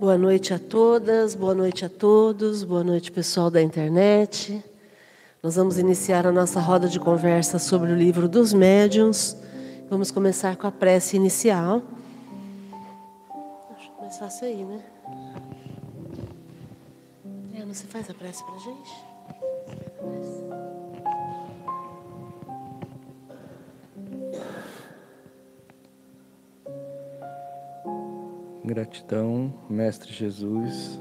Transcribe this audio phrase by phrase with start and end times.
[0.00, 4.62] Boa noite a todas, boa noite a todos, boa noite pessoal da internet.
[5.40, 9.36] Nós vamos iniciar a nossa roda de conversa sobre o livro dos médiuns.
[9.88, 11.80] Vamos começar com a prece inicial.
[13.78, 14.80] Acho mais fácil aí, né?
[17.54, 19.13] É, você faz a prece para gente?
[28.74, 31.00] Gratidão, Mestre Jesus.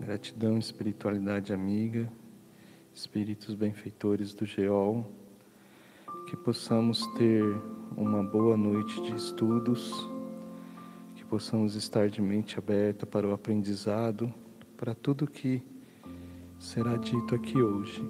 [0.00, 2.12] Gratidão, espiritualidade amiga,
[2.92, 5.06] espíritos benfeitores do Geol.
[6.28, 7.44] Que possamos ter
[7.96, 10.10] uma boa noite de estudos,
[11.14, 14.34] que possamos estar de mente aberta para o aprendizado,
[14.76, 15.62] para tudo que
[16.58, 18.02] será dito aqui hoje.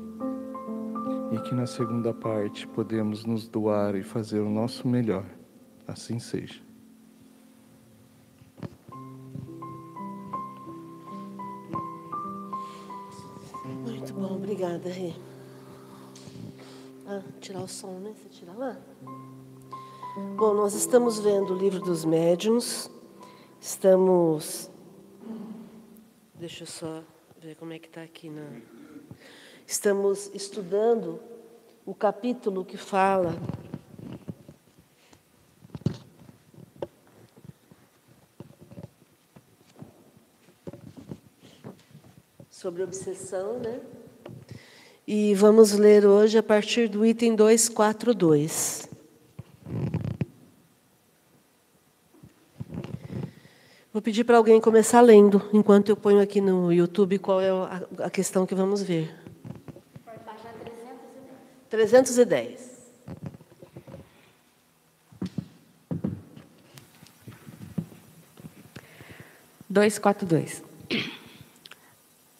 [1.32, 5.26] E que na segunda parte podemos nos doar e fazer o nosso melhor.
[5.86, 6.67] Assim seja.
[17.48, 18.12] Tirar o som, né?
[18.14, 18.76] Você tira lá?
[20.36, 22.90] Bom, nós estamos vendo o livro dos médiuns.
[23.58, 24.70] Estamos.
[26.34, 27.02] Deixa eu só
[27.40, 28.44] ver como é que está aqui na.
[29.66, 31.22] Estamos estudando
[31.86, 33.34] o capítulo que fala
[42.50, 43.80] sobre obsessão, né?
[45.10, 48.86] E vamos ler hoje a partir do item 242.
[53.90, 57.48] Vou pedir para alguém começar lendo, enquanto eu ponho aqui no YouTube qual é
[58.00, 59.10] a questão que vamos ver.
[60.04, 60.52] Baixar
[61.70, 61.70] 310.
[61.70, 62.70] 310.
[69.70, 70.62] Dois, quatro, dois.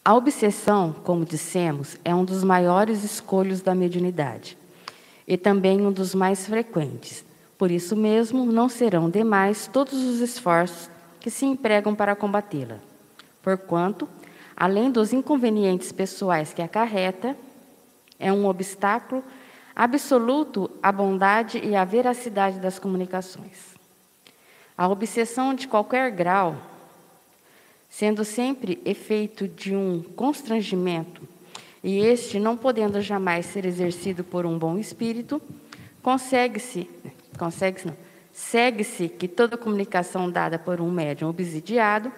[0.09, 4.57] A obsessão, como dissemos, é um dos maiores escolhos da mediunidade
[5.27, 7.23] e também um dos mais frequentes.
[7.59, 10.89] Por isso mesmo, não serão demais todos os esforços
[11.19, 12.77] que se empregam para combatê-la.
[13.43, 14.09] Porquanto,
[14.57, 17.37] além dos inconvenientes pessoais que acarreta,
[18.17, 19.23] é um obstáculo
[19.75, 23.75] absoluto à bondade e à veracidade das comunicações.
[24.75, 26.55] A obsessão de qualquer grau
[27.89, 31.21] sendo sempre efeito de um constrangimento,
[31.83, 35.41] e este não podendo jamais ser exercido por um bom espírito,
[36.03, 36.89] consegue-se,
[37.37, 37.95] consegue-se não,
[38.31, 42.11] segue-se que toda comunicação dada por um médium obsidiado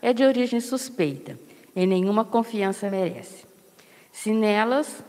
[0.00, 1.38] é de origem suspeita,
[1.76, 3.44] e nenhuma confiança merece.
[4.10, 5.02] Se nelas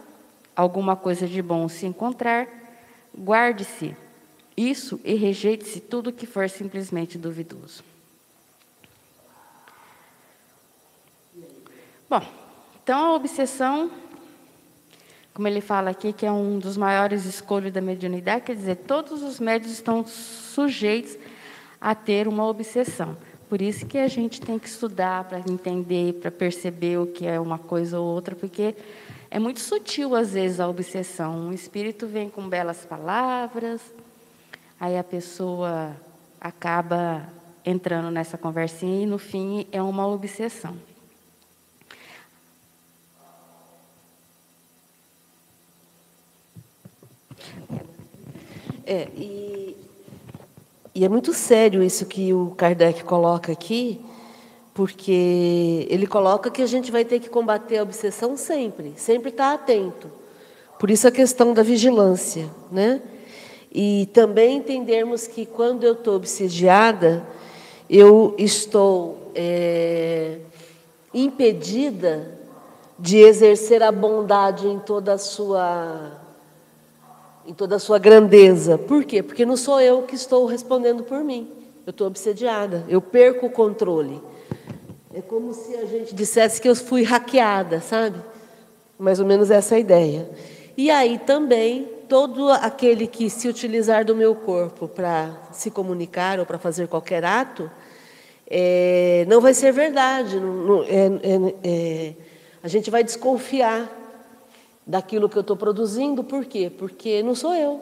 [0.55, 2.47] alguma coisa de bom se encontrar,
[3.17, 3.95] guarde-se
[4.57, 7.88] isso e rejeite-se tudo que for simplesmente duvidoso.
[12.09, 12.23] Bom,
[12.83, 13.91] então a obsessão,
[15.31, 19.21] como ele fala aqui, que é um dos maiores escolhos da mediunidade, quer dizer, todos
[19.21, 21.15] os médios estão sujeitos
[21.79, 23.15] a ter uma obsessão.
[23.47, 27.39] Por isso que a gente tem que estudar para entender, para perceber o que é
[27.39, 28.75] uma coisa ou outra, porque
[29.29, 31.37] é muito sutil às vezes a obsessão.
[31.37, 33.81] Um espírito vem com belas palavras,
[34.79, 35.95] aí a pessoa
[36.41, 37.29] acaba
[37.63, 40.75] entrando nessa conversinha e no fim é uma obsessão.
[48.91, 49.77] É, e,
[50.95, 54.01] e é muito sério isso que o Kardec coloca aqui,
[54.73, 59.53] porque ele coloca que a gente vai ter que combater a obsessão sempre, sempre estar
[59.53, 60.09] atento.
[60.79, 62.99] Por isso a questão da vigilância, né?
[63.71, 67.23] E também entendermos que quando eu estou obsediada,
[67.87, 70.39] eu estou é,
[71.13, 72.39] impedida
[72.97, 76.27] de exercer a bondade em toda a sua
[77.49, 78.77] em toda a sua grandeza.
[78.77, 79.23] Por quê?
[79.23, 81.49] Porque não sou eu que estou respondendo por mim.
[81.83, 84.21] Eu estou obsediada, eu perco o controle.
[85.11, 88.21] É como se a gente dissesse que eu fui hackeada, sabe?
[88.99, 90.29] Mais ou menos essa é a ideia.
[90.77, 96.45] E aí também, todo aquele que se utilizar do meu corpo para se comunicar ou
[96.45, 97.69] para fazer qualquer ato,
[98.47, 100.39] é, não vai ser verdade.
[100.39, 102.13] Não, não, é, é, é
[102.61, 103.98] a gente vai desconfiar
[104.89, 106.71] daquilo que eu estou produzindo, por quê?
[106.75, 107.79] Porque não sou eu.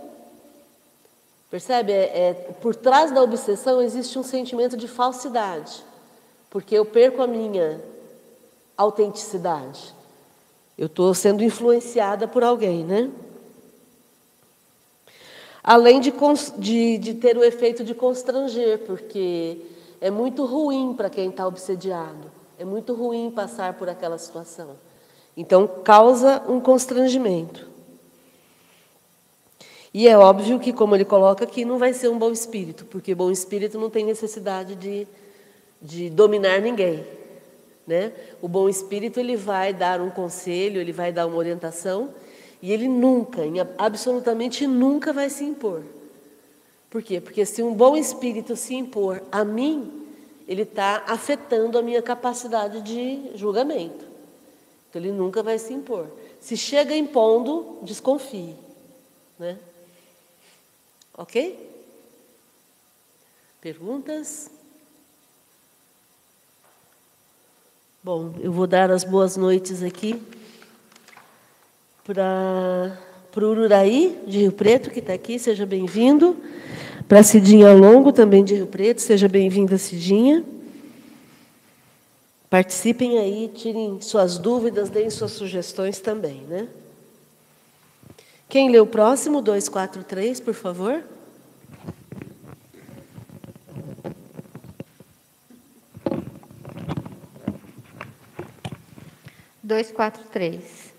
[1.49, 1.93] Percebe?
[1.93, 5.85] É, é, por trás da obsessão existe um sentimento de falsidade,
[6.49, 7.81] porque eu perco a minha
[8.75, 9.95] autenticidade.
[10.77, 13.09] Eu estou sendo influenciada por alguém, né?
[15.63, 16.13] Além de,
[16.57, 19.61] de, de, ter o efeito de constranger, porque
[20.01, 22.29] é muito ruim para quem está obsediado.
[22.59, 24.75] É muito ruim passar por aquela situação.
[25.37, 27.67] Então, causa um constrangimento.
[29.93, 33.13] E é óbvio que, como ele coloca aqui, não vai ser um bom espírito, porque
[33.13, 35.07] bom espírito não tem necessidade de,
[35.79, 37.05] de dominar ninguém.
[37.85, 38.11] Né?
[38.41, 42.09] O bom espírito ele vai dar um conselho, ele vai dar uma orientação,
[42.59, 43.41] e ele nunca,
[43.77, 45.83] absolutamente nunca vai se impor.
[46.89, 47.21] Por quê?
[47.21, 49.91] Porque se um bom espírito se impor a mim,
[50.47, 54.06] ele está afetando a minha capacidade de julgamento.
[54.97, 56.07] Ele nunca vai se impor.
[56.39, 58.55] Se chega impondo, desconfie.
[59.39, 59.57] Né?
[61.13, 61.57] Ok?
[63.61, 64.49] Perguntas?
[68.03, 70.21] Bom, eu vou dar as boas noites aqui
[72.05, 72.97] para
[73.35, 76.37] o Ururaí, de Rio Preto, que está aqui, seja bem-vindo.
[77.07, 80.45] Para a Cidinha Longo, também de Rio Preto, seja bem-vinda, Cidinha.
[82.49, 86.67] Participem aí, tirem suas dúvidas, deem suas sugestões também, né?
[88.47, 91.03] Quem lê o próximo, 243, por favor?
[99.61, 100.93] Dois, quatro, três.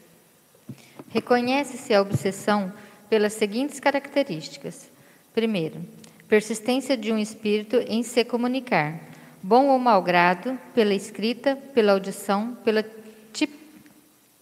[1.08, 2.70] Reconhece-se a obsessão
[3.08, 4.90] pelas seguintes características.
[5.32, 5.80] Primeiro,
[6.28, 9.00] persistência de um espírito em se comunicar,
[9.42, 12.84] bom ou mau grado, pela escrita, pela audição, pela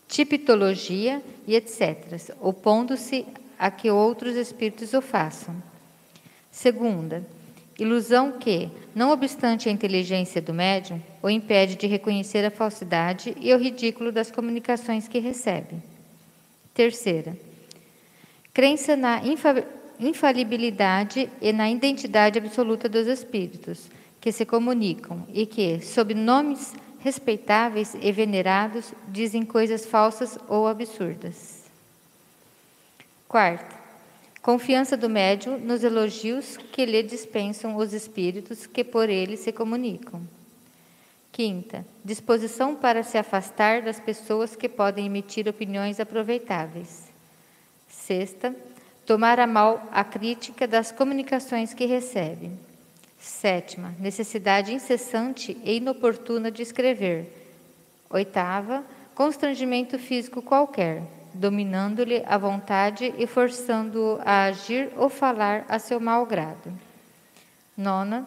[0.08, 3.26] tipitologia e etc., opondo-se
[3.58, 5.54] a que outros espíritos o façam.
[6.50, 7.26] Segunda,
[7.78, 13.52] ilusão que, não obstante a inteligência do médium, o impede de reconhecer a falsidade e
[13.52, 15.76] o ridículo das comunicações que recebe.
[16.72, 17.37] Terceira,
[18.54, 19.20] crença na
[19.98, 23.88] infalibilidade e na identidade absoluta dos espíritos
[24.26, 31.62] que se comunicam e que, sob nomes respeitáveis e venerados, dizem coisas falsas ou absurdas.
[33.28, 33.76] Quarta,
[34.43, 40.20] confiança do médium nos elogios que lhe dispensam os espíritos que por ele se comunicam.
[41.31, 47.05] Quinta, disposição para se afastar das pessoas que podem emitir opiniões aproveitáveis.
[47.88, 48.52] Sexta,
[49.06, 52.65] tomar a mal a crítica das comunicações que recebe.
[53.18, 57.32] Sétima, necessidade incessante e inoportuna de escrever.
[58.08, 58.84] Oitava,
[59.14, 61.02] constrangimento físico qualquer,
[61.34, 66.72] dominando-lhe a vontade e forçando-o a agir ou falar a seu mau grado.
[67.76, 68.26] Nona,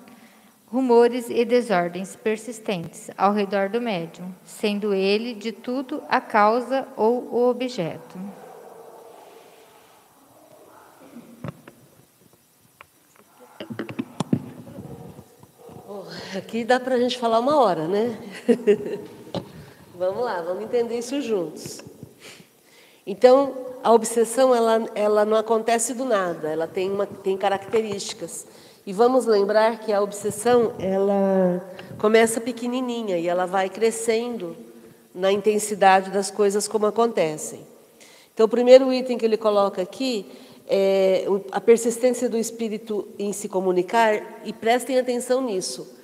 [0.72, 7.24] rumores e desordens persistentes ao redor do médium, sendo ele de tudo a causa ou
[7.34, 8.20] o objeto.
[16.38, 18.18] Aqui dá para a gente falar uma hora, né?
[19.96, 21.80] vamos lá, vamos entender isso juntos.
[23.06, 23.54] Então,
[23.84, 28.46] a obsessão ela, ela não acontece do nada, ela tem, uma, tem características.
[28.86, 31.64] E vamos lembrar que a obsessão ela
[31.98, 34.56] começa pequenininha e ela vai crescendo
[35.14, 37.62] na intensidade das coisas como acontecem.
[38.34, 40.26] Então, o primeiro item que ele coloca aqui
[40.68, 45.99] é a persistência do espírito em se comunicar, e prestem atenção nisso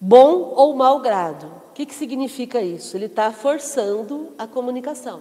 [0.00, 1.46] bom ou mau grado.
[1.70, 2.96] O que, que significa isso?
[2.96, 5.20] Ele está forçando a comunicação.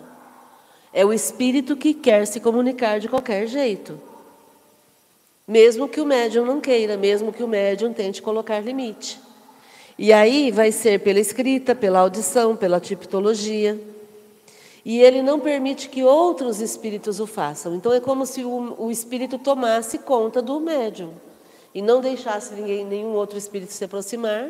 [0.94, 4.00] É o espírito que quer se comunicar de qualquer jeito.
[5.48, 9.20] Mesmo que o médium não queira, mesmo que o médium tente colocar limite.
[9.98, 13.80] E aí vai ser pela escrita, pela audição, pela tipologia.
[14.86, 17.76] E ele não permite que outros espíritos o façam.
[17.76, 21.12] Então é como se o, o espírito tomasse conta do médium
[21.74, 24.50] e não deixasse ninguém, nenhum outro espírito se aproximar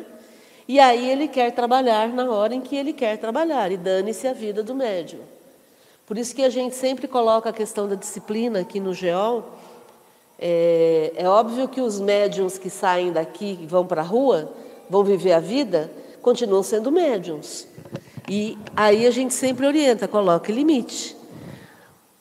[0.70, 4.32] e aí ele quer trabalhar na hora em que ele quer trabalhar, e dane-se a
[4.32, 5.18] vida do médium.
[6.06, 9.50] Por isso que a gente sempre coloca a questão da disciplina aqui no GEOL.
[10.38, 14.52] É, é óbvio que os médiums que saem daqui e vão para a rua,
[14.88, 15.90] vão viver a vida,
[16.22, 17.66] continuam sendo médiums.
[18.28, 21.16] E aí a gente sempre orienta, coloca limite.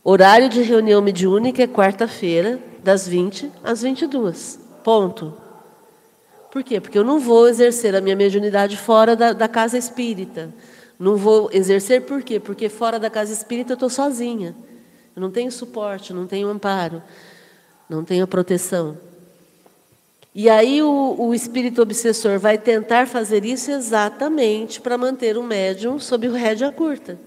[0.03, 4.59] Horário de reunião mediúnica é quarta-feira, das 20 às 22.
[4.83, 5.48] Ponto.
[6.51, 6.79] Por quê?
[6.79, 10.49] Porque eu não vou exercer a minha mediunidade fora da, da casa espírita.
[10.97, 12.39] Não vou exercer por quê?
[12.39, 14.55] Porque fora da casa espírita eu estou sozinha.
[15.15, 17.03] Eu não tenho suporte, não tenho amparo,
[17.87, 18.97] não tenho proteção.
[20.33, 25.99] E aí o, o espírito obsessor vai tentar fazer isso exatamente para manter o médium
[25.99, 27.19] sob o rédea curta.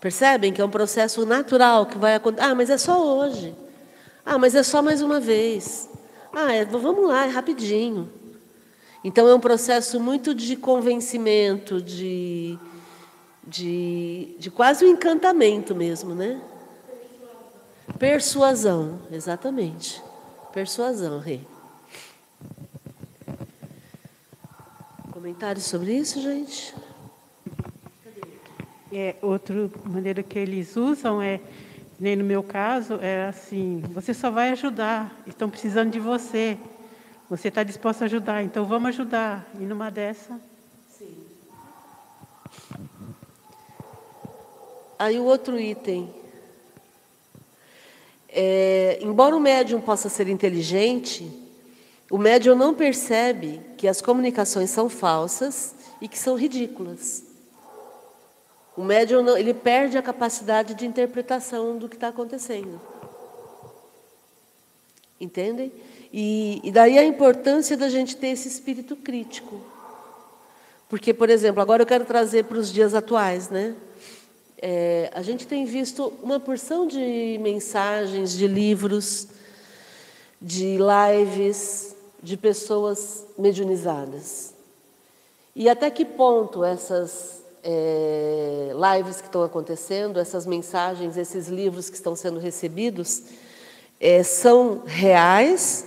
[0.00, 2.46] Percebem que é um processo natural que vai acontecer.
[2.46, 3.54] Ah, mas é só hoje.
[4.24, 5.89] Ah, mas é só mais uma vez.
[6.32, 8.08] Ah, é, vamos lá, é rapidinho.
[9.02, 12.58] Então é um processo muito de convencimento, de,
[13.46, 16.40] de, de quase um encantamento mesmo, né?
[17.98, 20.02] Persuasão, exatamente.
[20.52, 21.46] Persuasão, rei.
[25.12, 26.74] Comentários sobre isso, gente?
[28.92, 31.40] É, outra maneira que eles usam é,
[32.00, 36.56] nem no meu caso, é assim: você só vai ajudar, estão precisando de você.
[37.28, 39.46] Você está disposto a ajudar, então vamos ajudar.
[39.60, 40.40] E numa dessa.
[40.98, 41.14] Sim.
[44.98, 46.12] Aí o outro item.
[48.28, 51.30] É, embora o médium possa ser inteligente,
[52.10, 57.29] o médium não percebe que as comunicações são falsas e que são ridículas.
[58.80, 62.80] O médium não, ele perde a capacidade de interpretação do que está acontecendo.
[65.20, 65.70] Entendem?
[66.10, 69.60] E, e daí a importância da gente ter esse espírito crítico.
[70.88, 73.76] Porque, por exemplo, agora eu quero trazer para os dias atuais, né?
[74.56, 79.28] É, a gente tem visto uma porção de mensagens, de livros,
[80.40, 84.54] de lives, de pessoas mediunizadas.
[85.54, 91.96] E até que ponto essas é, lives que estão acontecendo, essas mensagens, esses livros que
[91.96, 93.22] estão sendo recebidos,
[94.00, 95.86] é, são reais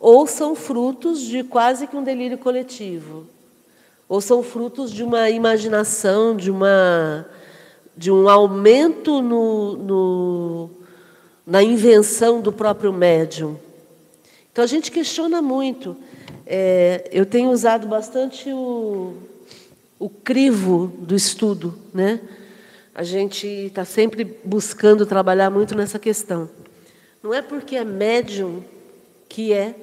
[0.00, 3.26] ou são frutos de quase que um delírio coletivo,
[4.08, 7.26] ou são frutos de uma imaginação, de, uma,
[7.96, 10.70] de um aumento no, no,
[11.46, 13.56] na invenção do próprio médium.
[14.52, 15.96] Então a gente questiona muito.
[16.46, 19.14] É, eu tenho usado bastante o,
[19.98, 22.20] o crivo do estudo, né?
[22.94, 26.48] A gente está sempre buscando trabalhar muito nessa questão.
[27.22, 28.62] Não é porque é médium
[29.28, 29.74] que é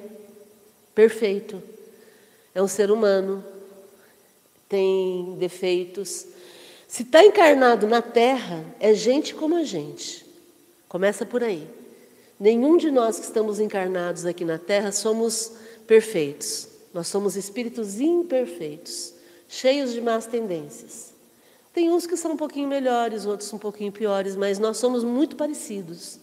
[0.94, 1.62] perfeito.
[2.54, 3.44] É um ser humano,
[4.68, 6.26] tem defeitos.
[6.86, 10.24] Se está encarnado na Terra, é gente como a gente.
[10.88, 11.66] Começa por aí.
[12.38, 15.52] Nenhum de nós que estamos encarnados aqui na Terra somos
[15.86, 16.68] perfeitos.
[16.92, 19.11] Nós somos espíritos imperfeitos,
[19.52, 21.12] cheios de más tendências.
[21.74, 25.36] Tem uns que são um pouquinho melhores, outros um pouquinho piores, mas nós somos muito
[25.36, 26.18] parecidos.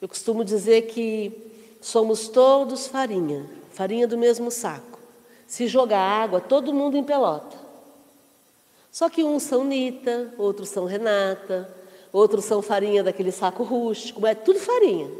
[0.00, 1.32] Eu costumo dizer que
[1.80, 3.46] somos todos farinha
[3.76, 4.98] farinha do mesmo saco.
[5.46, 7.58] Se jogar água, todo mundo em pelota.
[8.90, 11.68] Só que uns são Nita, outros são Renata,
[12.10, 15.10] outros são farinha daquele saco rústico, mas é tudo farinha.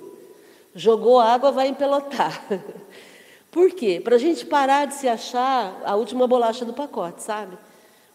[0.74, 2.42] Jogou água, vai empelotar.
[3.56, 4.02] Por quê?
[4.04, 7.56] Para a gente parar de se achar a última bolacha do pacote, sabe?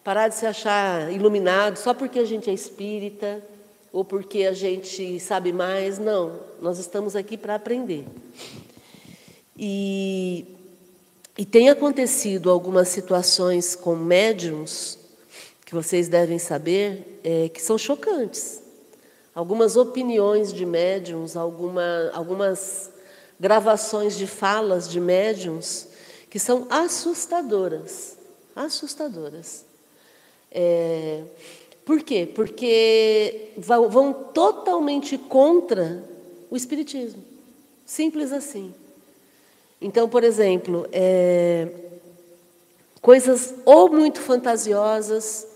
[0.03, 3.41] Parar de se achar iluminado só porque a gente é espírita
[3.91, 5.97] ou porque a gente sabe mais.
[5.97, 8.05] Não, nós estamos aqui para aprender.
[9.57, 10.45] E,
[11.35, 14.99] e tem acontecido algumas situações com médiums,
[15.65, 18.61] que vocês devem saber, é, que são chocantes.
[19.33, 22.91] Algumas opiniões de médiums, alguma, algumas
[23.41, 25.87] gravações de falas de médiums
[26.29, 28.15] que são assustadoras.
[28.55, 29.65] Assustadoras.
[30.51, 31.23] É,
[31.83, 32.29] por quê?
[32.35, 36.03] Porque vão, totalmente contra
[36.51, 37.23] o Espiritismo.
[37.83, 38.75] Simples assim.
[39.81, 41.67] Então, por exemplo, é,
[43.01, 45.47] coisas ou muito fantasiosas,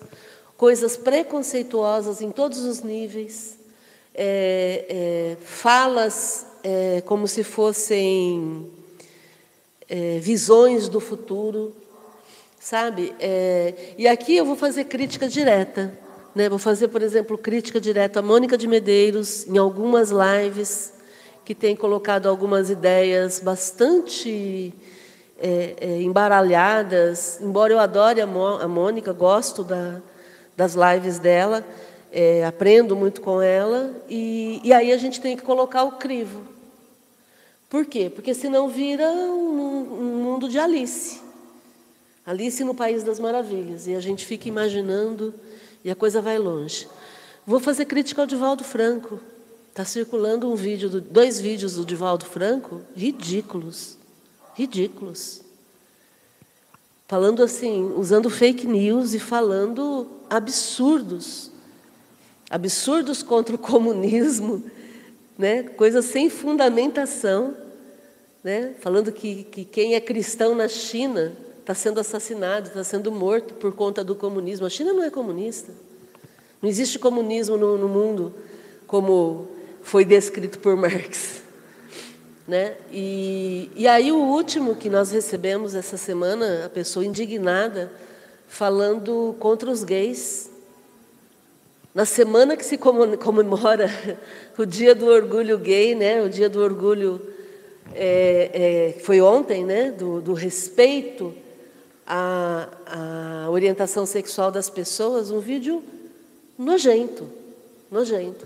[0.58, 3.60] coisas preconceituosas em todos os níveis,
[4.16, 8.68] é, é, falas é, como se fossem
[9.88, 11.76] é, visões do futuro,
[12.60, 13.14] sabe?
[13.20, 15.96] É, e aqui eu vou fazer crítica direta.
[16.34, 16.50] Né?
[16.50, 20.92] Vou fazer, por exemplo, crítica direta a Mônica de Medeiros em algumas lives
[21.46, 24.74] que tem colocado algumas ideias bastante
[25.40, 27.40] é, é, embaralhadas.
[27.40, 30.02] Embora eu adore a, a Mônica, gosto da,
[30.58, 31.64] das lives dela,
[32.12, 36.55] é, aprendo muito com ela, e, e aí a gente tem que colocar o crivo.
[37.70, 38.10] Por quê?
[38.10, 41.20] Porque senão vira um, um mundo de Alice.
[42.26, 43.88] Alice no País das Maravilhas.
[43.88, 45.34] E a gente fica imaginando
[45.84, 46.88] e a coisa vai longe.
[47.46, 49.20] Vou fazer crítica ao Divaldo Franco.
[49.70, 53.98] Está circulando um vídeo, do, dois vídeos do Divaldo Franco, ridículos,
[54.56, 55.42] ridículos.
[57.08, 61.52] Falando assim, usando fake news e falando absurdos.
[62.50, 64.64] Absurdos contra o comunismo,
[65.38, 65.64] né?
[65.64, 67.56] coisas sem fundamentação.
[68.44, 68.74] Né?
[68.80, 73.74] Falando que, que quem é cristão na China está sendo assassinado, está sendo morto por
[73.74, 74.66] conta do comunismo.
[74.66, 75.72] A China não é comunista.
[76.62, 78.34] Não existe comunismo no, no mundo
[78.86, 79.48] como
[79.82, 81.42] foi descrito por Marx.
[82.48, 82.76] Né?
[82.92, 87.92] E, e aí o último que nós recebemos essa semana, a pessoa indignada,
[88.48, 90.50] falando contra os gays.
[91.96, 93.90] Na semana que se comemora
[94.60, 96.22] o Dia do Orgulho Gay, né?
[96.22, 97.22] o Dia do Orgulho
[97.94, 99.92] é, é, foi ontem, né?
[99.92, 101.34] do, do respeito
[102.06, 105.82] à, à orientação sexual das pessoas, um vídeo
[106.58, 107.30] nojento,
[107.90, 108.46] nojento.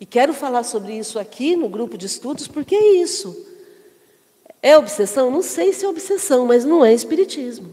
[0.00, 3.46] E quero falar sobre isso aqui no grupo de estudos, porque é isso.
[4.62, 5.30] É obsessão?
[5.30, 7.68] Não sei se é obsessão, mas não é espiritismo.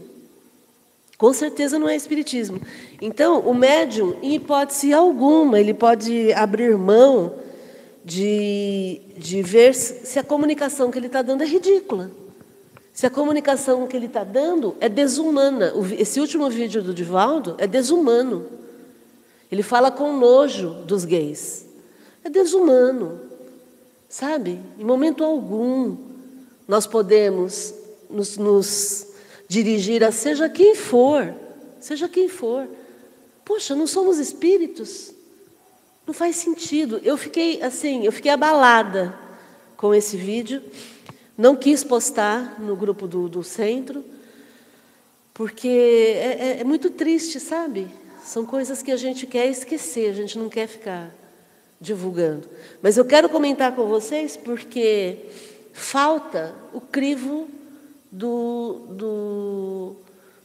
[1.16, 2.60] Com certeza não é espiritismo.
[3.00, 7.34] Então, o médium, em hipótese alguma, ele pode abrir mão
[8.04, 12.10] de, de ver se a comunicação que ele está dando é ridícula.
[12.92, 15.72] Se a comunicação que ele está dando é desumana.
[15.98, 18.46] Esse último vídeo do Divaldo é desumano.
[19.50, 21.66] Ele fala com nojo dos gays.
[22.22, 23.20] É desumano,
[24.08, 24.60] sabe?
[24.78, 25.96] Em momento algum
[26.66, 27.74] nós podemos
[28.08, 29.13] nos, nos
[29.54, 31.32] dirigir a seja quem for,
[31.78, 32.66] seja quem for.
[33.44, 35.12] Poxa, não somos espíritos?
[36.04, 37.00] Não faz sentido.
[37.04, 39.16] Eu fiquei assim, eu fiquei abalada
[39.76, 40.60] com esse vídeo.
[41.38, 44.04] Não quis postar no grupo do, do centro,
[45.32, 47.88] porque é, é, é muito triste, sabe?
[48.24, 51.14] São coisas que a gente quer esquecer, a gente não quer ficar
[51.80, 52.48] divulgando.
[52.82, 55.18] Mas eu quero comentar com vocês porque
[55.72, 57.48] falta o crivo
[58.14, 59.96] do, do,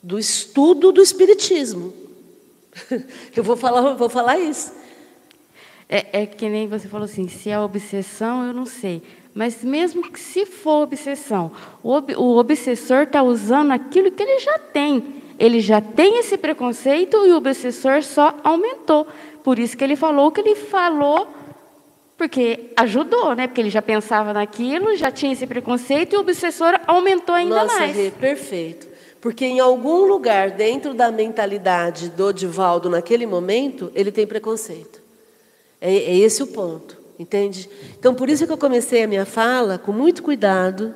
[0.02, 1.94] do estudo do Espiritismo.
[3.36, 4.74] Eu vou falar, vou falar isso.
[5.88, 9.02] É, é, que nem você falou assim, se é obsessão, eu não sei.
[9.34, 14.40] Mas mesmo que se for obsessão, o, ob, o obsessor está usando aquilo que ele
[14.40, 15.24] já tem.
[15.40, 19.08] Ele já tem esse preconceito e o obsessor só aumentou.
[19.44, 21.28] Por isso que ele falou o que ele falou,
[22.20, 23.48] porque ajudou, né?
[23.48, 27.79] Porque ele já pensava naquilo, já tinha esse preconceito e o obsessor aumentou ainda Nossa,
[27.79, 27.96] mais.
[27.96, 28.90] Rê, perfeito.
[29.22, 35.01] Porque em algum lugar dentro da mentalidade do Divaldo naquele momento, ele tem preconceito.
[35.79, 37.70] É, é esse o ponto, entende?
[37.98, 40.94] Então, por isso que eu comecei a minha fala com muito cuidado,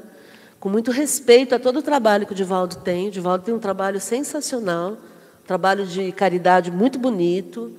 [0.60, 3.08] com muito respeito a todo o trabalho que o Divaldo tem.
[3.08, 4.92] O Divaldo tem um trabalho sensacional,
[5.42, 7.72] um trabalho de caridade muito bonito,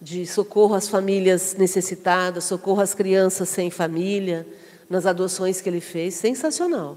[0.00, 4.46] de socorro às famílias necessitadas, socorro às crianças sem família,
[4.88, 6.96] nas adoções que ele fez, sensacional.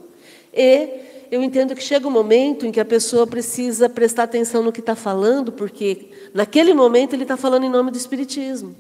[0.54, 0.90] E
[1.32, 4.80] eu entendo que chega um momento em que a pessoa precisa prestar atenção no que
[4.80, 8.76] está falando, porque naquele momento ele está falando em nome do Espiritismo.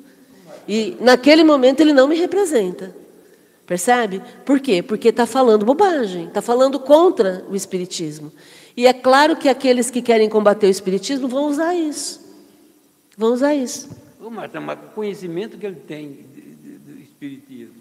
[0.67, 2.95] E naquele momento ele não me representa.
[3.65, 4.21] Percebe?
[4.45, 4.83] Por quê?
[4.83, 8.31] Porque está falando bobagem, está falando contra o Espiritismo.
[8.75, 12.21] E é claro que aqueles que querem combater o Espiritismo vão usar isso.
[13.17, 13.89] Vão usar isso.
[14.29, 16.25] Mas o conhecimento que ele tem
[16.85, 17.75] do Espiritismo,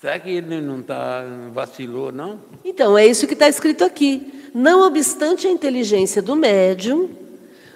[0.00, 2.38] será que ele não tá, vacilou, não?
[2.64, 4.50] Então, é isso que está escrito aqui.
[4.54, 7.08] Não obstante a inteligência do médium,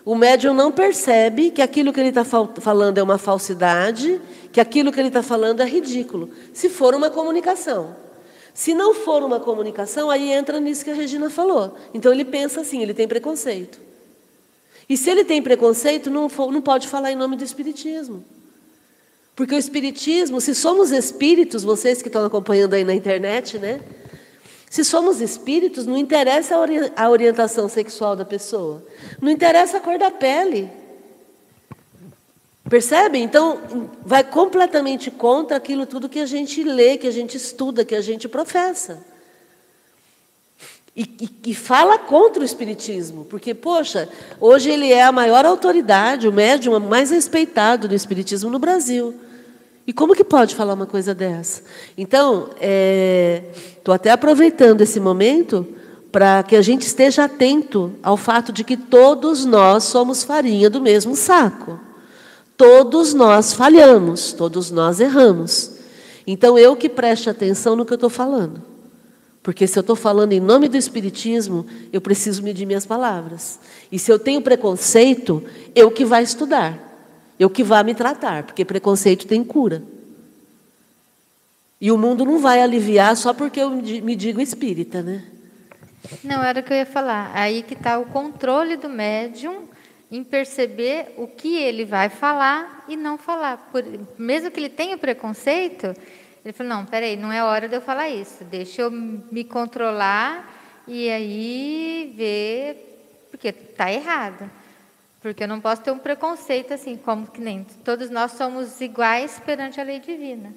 [0.04, 4.20] o médium não percebe que aquilo que ele está falando é uma falsidade,
[4.52, 7.96] que aquilo que ele está falando é ridículo, se for uma comunicação.
[8.52, 11.74] Se não for uma comunicação, aí entra nisso que a Regina falou.
[11.92, 13.80] Então ele pensa assim, ele tem preconceito.
[14.88, 18.24] E se ele tem preconceito, não, não pode falar em nome do Espiritismo.
[19.34, 23.80] Porque o Espiritismo, se somos espíritos, vocês que estão acompanhando aí na internet, né?
[24.70, 26.56] Se somos espíritos, não interessa
[26.96, 28.84] a orientação sexual da pessoa,
[29.20, 30.70] não interessa a cor da pele.
[32.68, 33.18] Percebe?
[33.18, 37.94] Então, vai completamente contra aquilo tudo que a gente lê, que a gente estuda, que
[37.94, 39.13] a gente professa.
[40.96, 44.08] E, e, e, fala contra o Espiritismo, porque, poxa,
[44.40, 49.12] hoje ele é a maior autoridade, o médium mais respeitado do Espiritismo no Brasil.
[49.84, 51.62] E como que pode falar uma coisa dessa?
[51.98, 55.66] Então, estou é, até aproveitando esse momento
[56.12, 60.80] para que a gente esteja atento ao fato de que todos nós somos farinha do
[60.80, 61.78] mesmo saco.
[62.56, 65.72] Todos nós falhamos, todos nós erramos.
[66.24, 68.73] Então, eu que preste atenção no que eu estou falando.
[69.44, 73.60] Porque se eu estou falando em nome do Espiritismo, eu preciso medir minhas palavras.
[73.92, 76.78] E se eu tenho preconceito, eu que vai estudar.
[77.38, 79.82] Eu que vá me tratar, porque preconceito tem cura.
[81.78, 85.22] E o mundo não vai aliviar só porque eu me digo espírita, né?
[86.22, 87.30] Não, era o que eu ia falar.
[87.34, 89.64] Aí que está o controle do médium
[90.10, 93.68] em perceber o que ele vai falar e não falar.
[93.70, 93.84] Por,
[94.16, 95.94] mesmo que ele tenha preconceito,
[96.44, 98.44] ele falou: não, peraí, não é hora de eu falar isso.
[98.44, 100.52] Deixa eu me controlar
[100.86, 104.50] e aí ver, porque está errado.
[105.22, 109.40] Porque eu não posso ter um preconceito assim, como que nem todos nós somos iguais
[109.44, 110.52] perante a lei divina.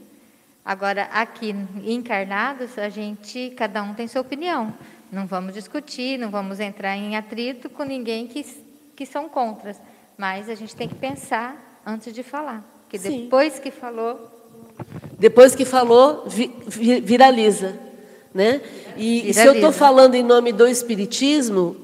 [0.66, 4.74] Agora, aqui encarnados, a gente, cada um tem sua opinião.
[5.10, 8.44] Não vamos discutir, não vamos entrar em atrito com ninguém que,
[8.94, 9.80] que são contras.
[10.18, 12.62] Mas a gente tem que pensar antes de falar.
[12.82, 13.24] Porque Sim.
[13.24, 14.30] depois que falou,
[15.20, 17.74] Depois que falou, vi- vi- viraliza.
[18.34, 18.62] Né?
[18.96, 19.72] E, e se eu estou Viraliza.
[19.80, 21.76] falando em nome do Espiritismo,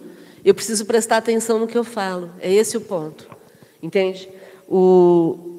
[0.46, 2.30] eu preciso prestar atenção no que eu falo.
[2.40, 3.28] É esse o ponto.
[3.82, 4.30] Entende?
[4.70, 5.52] O...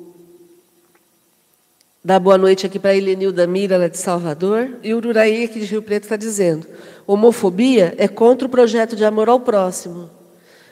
[2.02, 4.76] Dá boa noite aqui para a Helenilda Mira, lá de Salvador.
[4.82, 6.66] E o Uraí, aqui de Rio Preto, está dizendo:
[7.06, 10.10] homofobia é contra o projeto de amor ao próximo.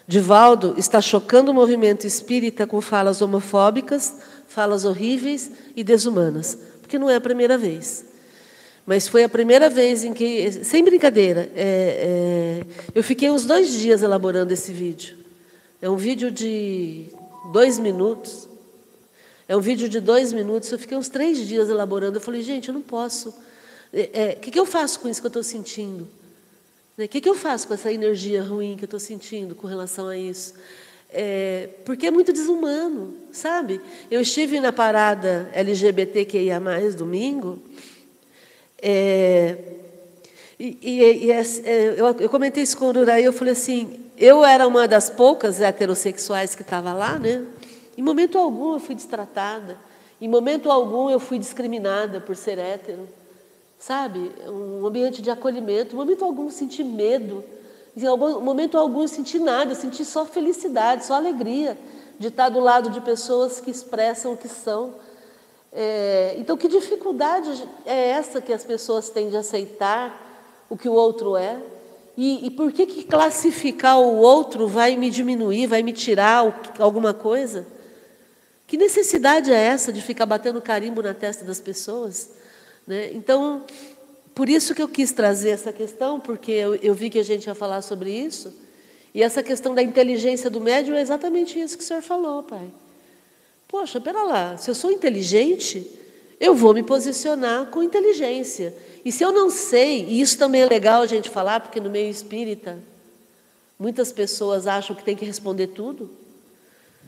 [0.06, 4.14] Divaldo está chocando o movimento espírita com falas homofóbicas,
[4.46, 6.58] falas horríveis e desumanas,
[6.92, 8.04] porque não é a primeira vez.
[8.84, 13.72] Mas foi a primeira vez em que, sem brincadeira, é, é, eu fiquei uns dois
[13.72, 15.16] dias elaborando esse vídeo.
[15.80, 17.06] É um vídeo de
[17.50, 18.46] dois minutos.
[19.48, 20.70] É um vídeo de dois minutos.
[20.70, 22.18] Eu fiquei uns três dias elaborando.
[22.18, 23.30] Eu falei, gente, eu não posso.
[23.30, 23.34] O
[23.92, 26.06] é, que, que eu faço com isso que eu estou sentindo?
[26.98, 30.08] O que, que eu faço com essa energia ruim que eu estou sentindo com relação
[30.08, 30.52] a isso?
[31.14, 33.80] É, porque é muito desumano, sabe?
[34.10, 36.58] Eu estive na parada LGBTQIA,
[36.96, 37.58] domingo,
[38.80, 39.56] é,
[40.58, 44.00] e, e- e é- é, eu, eu comentei isso com o Uraí, eu falei assim,
[44.16, 47.44] eu era uma das poucas heterossexuais que estava lá, né?
[47.96, 49.76] Em momento algum eu fui destratada,
[50.20, 53.08] em momento algum eu fui discriminada por ser hétero
[53.78, 54.30] sabe?
[54.46, 55.92] Um ambiente de acolhimento.
[55.94, 57.42] Em momento algum senti medo.
[57.96, 59.72] Em algum momento algum eu senti nada.
[59.72, 61.78] Eu senti só felicidade, só alegria
[62.18, 64.94] de estar do lado de pessoas que expressam o que são.
[65.72, 70.92] É, então, que dificuldade é essa que as pessoas têm de aceitar o que o
[70.92, 71.58] outro é?
[72.16, 76.44] E, e por que, que classificar o outro vai me diminuir, vai me tirar
[76.78, 77.66] alguma coisa?
[78.66, 82.30] Que necessidade é essa de ficar batendo carimbo na testa das pessoas?
[82.86, 83.10] né?
[83.12, 83.64] Então,
[84.34, 87.46] por isso que eu quis trazer essa questão, porque eu, eu vi que a gente
[87.46, 88.52] ia falar sobre isso.
[89.14, 92.66] E essa questão da inteligência do médium é exatamente isso que o senhor falou, pai.
[93.68, 95.86] Poxa, pera lá, se eu sou inteligente,
[96.40, 98.74] eu vou me posicionar com inteligência.
[99.04, 101.90] E se eu não sei, e isso também é legal a gente falar, porque no
[101.90, 102.78] meio espírita,
[103.78, 106.10] muitas pessoas acham que tem que responder tudo.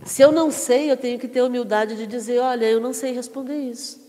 [0.05, 3.13] Se eu não sei, eu tenho que ter humildade de dizer: olha, eu não sei
[3.13, 4.04] responder isso.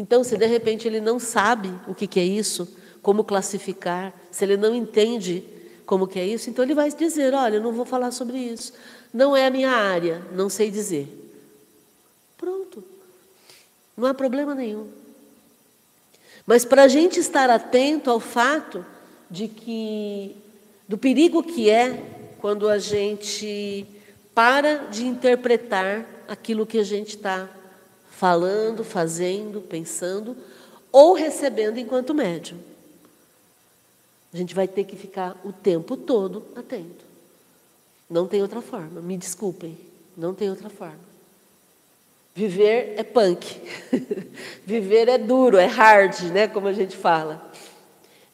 [0.00, 2.66] Então, se de repente ele não sabe o que, é isso,
[3.02, 5.44] como classificar, se ele não entende
[5.84, 8.72] como que é isso, então ele vai dizer: olha, eu não vou falar sobre isso.
[9.12, 11.06] Não é a minha área, não sei dizer.
[12.38, 12.82] Pronto.
[13.94, 14.88] Não há problema nenhum.
[16.46, 18.82] Mas para a gente estar atento ao fato
[19.30, 20.34] de que
[20.88, 22.02] do perigo que é
[22.38, 23.86] quando a gente
[24.34, 27.59] para de interpretar aquilo que a gente está
[28.20, 30.36] falando, fazendo, pensando
[30.92, 32.58] ou recebendo enquanto médium.
[34.30, 37.02] A gente vai ter que ficar o tempo todo atento.
[38.10, 39.78] Não tem outra forma, me desculpem,
[40.14, 41.00] não tem outra forma.
[42.34, 43.58] Viver é punk.
[44.66, 47.50] Viver é duro, é hard, né, como a gente fala.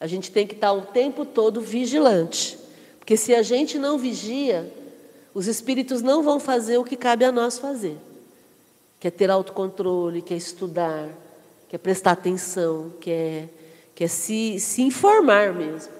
[0.01, 2.59] A gente tem que estar o tempo todo vigilante.
[2.99, 4.69] Porque se a gente não vigia,
[5.33, 7.97] os espíritos não vão fazer o que cabe a nós fazer.
[8.99, 11.09] Que é ter autocontrole, que é estudar,
[11.69, 13.49] que é prestar atenção, que é,
[13.93, 15.93] que é se, se informar mesmo.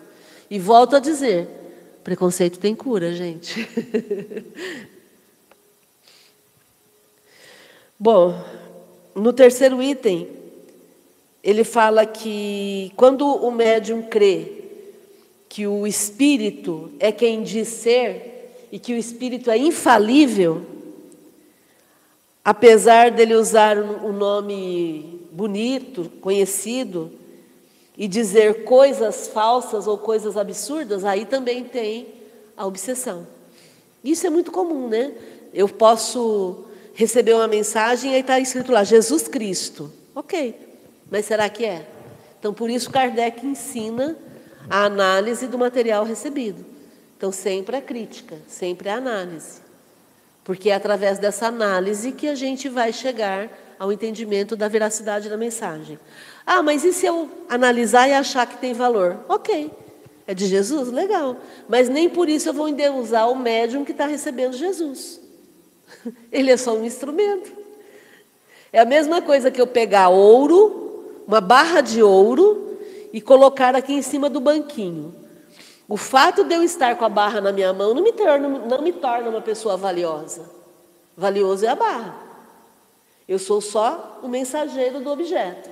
[0.49, 1.47] E volto a dizer,
[2.03, 3.67] preconceito tem cura, gente.
[7.99, 8.39] Bom,
[9.15, 10.27] no terceiro item,
[11.43, 14.51] ele fala que quando o médium crê
[15.49, 20.63] que o espírito é quem diz ser e que o espírito é infalível,
[22.47, 27.11] apesar dele usar um nome bonito, conhecido,
[27.97, 32.07] e dizer coisas falsas ou coisas absurdas, aí também tem
[32.55, 33.27] a obsessão.
[34.01, 35.11] Isso é muito comum, né?
[35.53, 39.91] Eu posso receber uma mensagem e está escrito lá, Jesus Cristo.
[40.15, 40.55] Ok,
[41.11, 41.85] mas será que é?
[42.39, 44.15] Então, por isso Kardec ensina
[44.69, 46.65] a análise do material recebido.
[47.17, 49.66] Então, sempre a crítica, sempre a análise.
[50.47, 55.35] Porque é através dessa análise que a gente vai chegar ao entendimento da veracidade da
[55.35, 55.99] mensagem.
[56.45, 59.25] Ah, mas e se eu analisar e achar que tem valor?
[59.27, 59.69] Ok,
[60.25, 60.87] é de Jesus?
[60.87, 61.35] Legal.
[61.67, 65.19] Mas nem por isso eu vou endeusar o médium que está recebendo Jesus.
[66.31, 67.51] Ele é só um instrumento.
[68.71, 72.79] É a mesma coisa que eu pegar ouro, uma barra de ouro,
[73.11, 75.13] e colocar aqui em cima do banquinho.
[75.89, 78.81] O fato de eu estar com a barra na minha mão não me torna, não
[78.81, 80.49] me torna uma pessoa valiosa.
[81.15, 82.15] Valioso é a barra.
[83.27, 85.69] Eu sou só o mensageiro do objeto.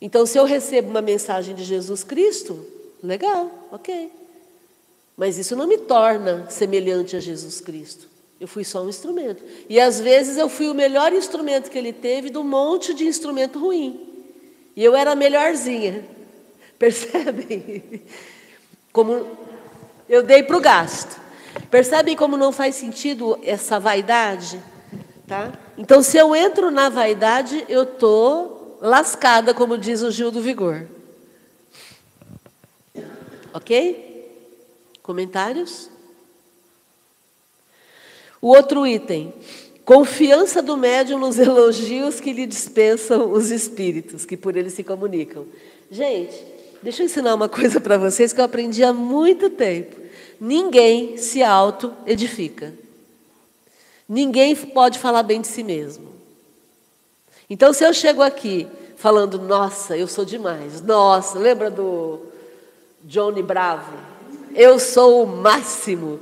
[0.00, 2.66] Então, se eu recebo uma mensagem de Jesus Cristo,
[3.02, 4.12] legal, ok.
[5.16, 8.08] Mas isso não me torna semelhante a Jesus Cristo.
[8.38, 9.42] Eu fui só um instrumento.
[9.68, 13.58] E às vezes eu fui o melhor instrumento que ele teve um monte de instrumento
[13.58, 13.98] ruim.
[14.76, 16.04] E eu era a melhorzinha.
[16.78, 18.02] Percebem?
[18.96, 19.26] Como
[20.08, 21.20] eu dei para o gasto.
[21.70, 24.58] Percebem como não faz sentido essa vaidade?
[25.26, 25.52] Tá?
[25.76, 30.86] Então, se eu entro na vaidade, eu estou lascada, como diz o Gil do Vigor.
[33.52, 34.32] Ok?
[35.02, 35.90] Comentários?
[38.40, 39.34] O outro item.
[39.84, 45.46] Confiança do médium nos elogios que lhe dispensam os espíritos, que por ele se comunicam.
[45.90, 49.96] Gente, deixa eu ensinar uma coisa para vocês que eu aprendi há muito tempo.
[50.40, 52.72] Ninguém se auto-edifica.
[54.08, 56.14] Ninguém pode falar bem de si mesmo.
[57.48, 62.20] Então, se eu chego aqui falando, nossa, eu sou demais, nossa, lembra do
[63.04, 63.92] Johnny Bravo?
[64.54, 66.18] Eu sou o máximo.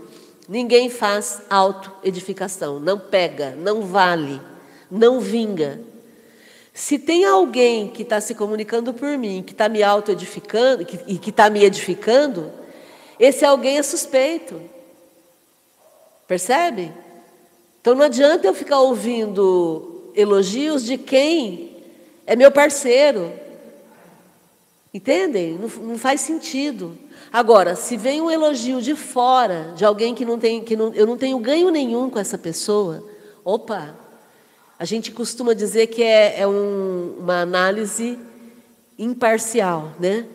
[0.48, 4.40] Ninguém faz auto-edificação, não pega, não vale,
[4.90, 5.80] não vinga.
[6.74, 11.30] Se tem alguém que está se comunicando por mim, que está me auto-edificando e que
[11.30, 12.52] está me edificando,
[13.18, 14.60] esse alguém é suspeito.
[16.26, 16.92] Percebe?
[17.80, 21.76] Então não adianta eu ficar ouvindo elogios de quem
[22.26, 23.32] é meu parceiro.
[24.92, 25.56] Entendem?
[25.56, 26.98] Não, não, faz sentido.
[27.32, 31.06] Agora, se vem um elogio de fora, de alguém que não tem, que não, eu
[31.06, 33.04] não tenho ganho nenhum com essa pessoa,
[33.44, 34.03] opa,
[34.78, 38.18] a gente costuma dizer que é, é um, uma análise
[38.98, 40.26] imparcial, né?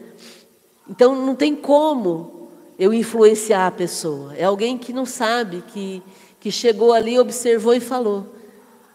[0.89, 4.34] Então não tem como eu influenciar a pessoa.
[4.36, 6.02] É alguém que não sabe, que,
[6.39, 8.36] que chegou ali, observou e falou.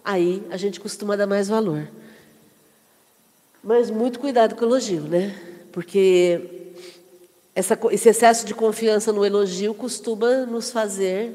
[0.04, 1.88] Aí a gente costuma dar mais valor.
[3.62, 5.34] Mas muito cuidado com o elogio, né?
[5.72, 6.74] Porque
[7.54, 11.34] essa, esse excesso de confiança no elogio costuma nos fazer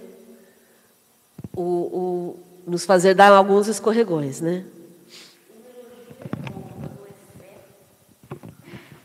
[1.55, 4.63] o, o, nos fazer dar alguns escorregões, né?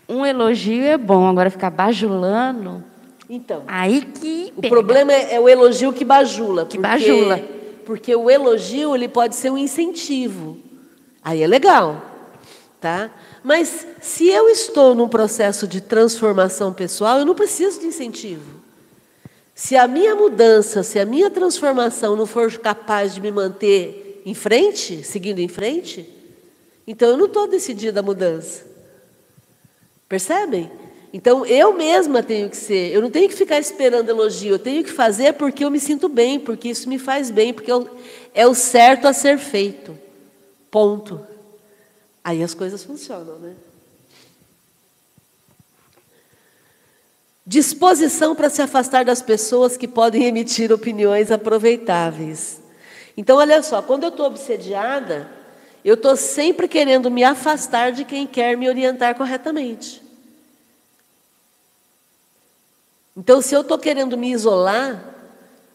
[0.09, 2.85] Um elogio é bom, agora ficar bajulando.
[3.29, 3.62] Então.
[3.66, 4.53] Aí que.
[4.57, 6.66] O problema é, é, o elogio que bajula.
[6.66, 7.40] Que porque, bajula.
[7.87, 10.59] Porque o elogio ele pode ser um incentivo.
[11.22, 12.03] Aí é legal,
[12.81, 13.11] tá?
[13.42, 18.63] Mas se eu estou num processo de transformação pessoal, eu não preciso de incentivo.
[19.55, 24.35] Se a minha mudança, se a minha transformação não for capaz de me manter em
[24.35, 26.09] frente, seguindo em frente,
[26.87, 28.67] então eu não estou decidida a mudança.
[30.09, 30.71] Percebem?
[31.12, 34.83] Então eu mesma tenho que ser, eu não tenho que ficar esperando elogio, eu tenho
[34.83, 37.88] que fazer porque eu me sinto bem, porque isso me faz bem, porque eu,
[38.35, 39.97] é o certo a ser feito.
[40.69, 41.25] Ponto.
[42.25, 43.55] Aí as coisas funcionam, né?
[47.46, 52.61] Disposição para se afastar das pessoas que podem emitir opiniões aproveitáveis.
[53.16, 55.30] Então, olha só, quando eu estou obsediada,
[55.85, 60.02] eu estou sempre querendo me afastar de quem quer me orientar corretamente.
[63.14, 65.14] Então, se eu estou querendo me isolar,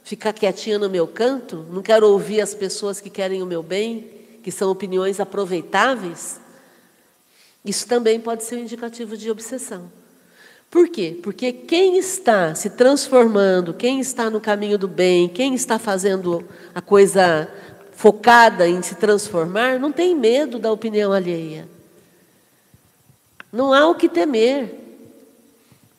[0.04, 4.10] ficar quietinha no meu canto, não quero ouvir as pessoas que querem o meu bem,
[4.44, 6.40] que são opiniões aproveitáveis,
[7.64, 9.99] isso também pode ser um indicativo de obsessão.
[10.70, 11.18] Por quê?
[11.24, 16.82] Porque quem está se transformando, quem está no caminho do bem, quem está fazendo a
[16.82, 17.52] coisa
[17.92, 21.68] focada em se transformar, não tem medo da opinião alheia.
[23.52, 24.76] Não há o que temer.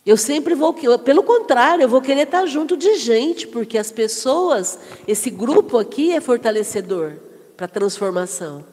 [0.06, 4.78] Eu sempre vou, pelo contrário, eu vou querer estar junto de gente, porque as pessoas,
[5.06, 7.14] esse grupo aqui é fortalecedor
[7.56, 8.64] para a transformação.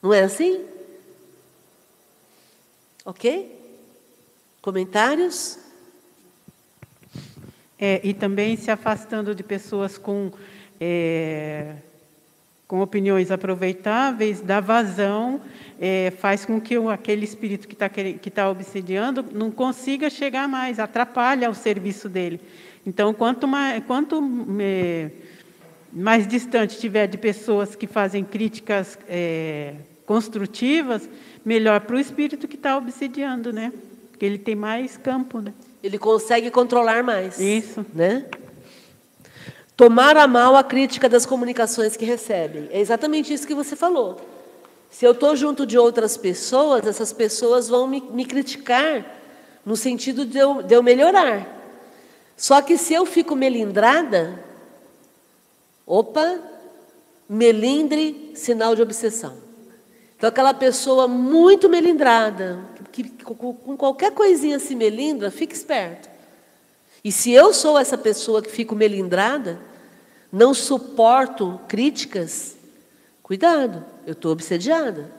[0.00, 0.64] Não é assim?
[3.04, 3.55] Ok?
[4.66, 5.60] Comentários?
[7.78, 10.32] É, e também se afastando de pessoas com,
[10.80, 11.76] é,
[12.66, 15.40] com opiniões aproveitáveis, da vazão,
[15.80, 20.48] é, faz com que o, aquele espírito que está que tá obsediando não consiga chegar
[20.48, 22.40] mais, atrapalha o serviço dele.
[22.84, 24.20] Então, quanto mais, quanto,
[24.60, 25.12] é,
[25.92, 29.74] mais distante tiver de pessoas que fazem críticas é,
[30.04, 31.08] construtivas,
[31.44, 33.72] melhor para o espírito que está obsidiando, né?
[34.16, 35.52] Porque ele tem mais campo, né?
[35.82, 37.38] Ele consegue controlar mais.
[37.38, 37.84] Isso.
[37.94, 38.24] Né?
[39.76, 42.66] Tomar a mal a crítica das comunicações que recebem.
[42.72, 44.18] É exatamente isso que você falou.
[44.90, 49.04] Se eu estou junto de outras pessoas, essas pessoas vão me, me criticar
[49.66, 51.46] no sentido de eu, de eu melhorar.
[52.38, 54.42] Só que se eu fico melindrada,
[55.86, 56.40] Opa,
[57.28, 59.36] Melindre, sinal de obsessão.
[60.16, 62.58] Então, aquela pessoa muito melindrada,
[63.02, 66.08] que, com qualquer coisinha se melindra, fica esperto.
[67.04, 69.60] E se eu sou essa pessoa que fico melindrada,
[70.32, 72.56] não suporto críticas,
[73.22, 75.10] cuidado, eu estou obsediada.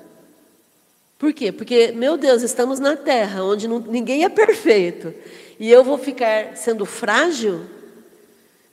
[1.17, 1.51] Por quê?
[1.51, 5.13] Porque, meu Deus, estamos na terra onde não, ninguém é perfeito.
[5.59, 7.61] E eu vou ficar sendo frágil,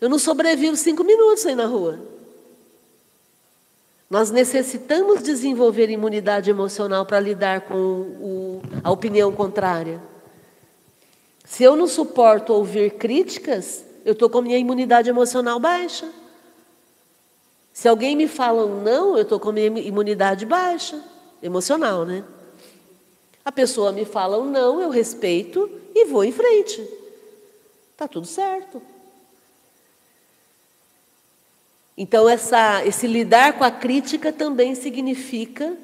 [0.01, 2.14] eu não sobrevivo cinco minutos aí na rua.
[4.09, 10.01] Nós necessitamos desenvolver imunidade emocional para lidar com o, a opinião contrária.
[11.45, 16.11] Se eu não suporto ouvir críticas, eu estou com minha imunidade emocional baixa.
[17.73, 21.03] Se alguém me fala um não, eu estou com minha imunidade baixa,
[21.43, 22.25] emocional, né?
[23.45, 26.81] A pessoa me fala um não, eu respeito e vou em frente.
[27.93, 28.81] Está tudo certo.
[31.97, 35.77] Então, essa, esse lidar com a crítica também significa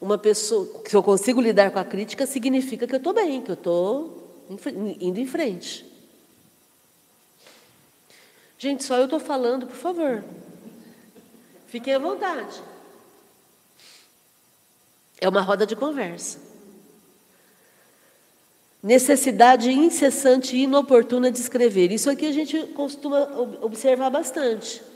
[0.00, 0.82] uma pessoa.
[0.86, 4.46] Se eu consigo lidar com a crítica, significa que eu estou bem, que eu estou
[5.00, 5.84] indo em frente.
[8.56, 10.24] Gente, só eu estou falando, por favor.
[11.66, 12.60] Fiquem à vontade.
[15.20, 16.38] É uma roda de conversa.
[18.82, 21.92] Necessidade incessante e inoportuna de escrever.
[21.92, 23.28] Isso aqui a gente costuma
[23.60, 24.87] observar bastante.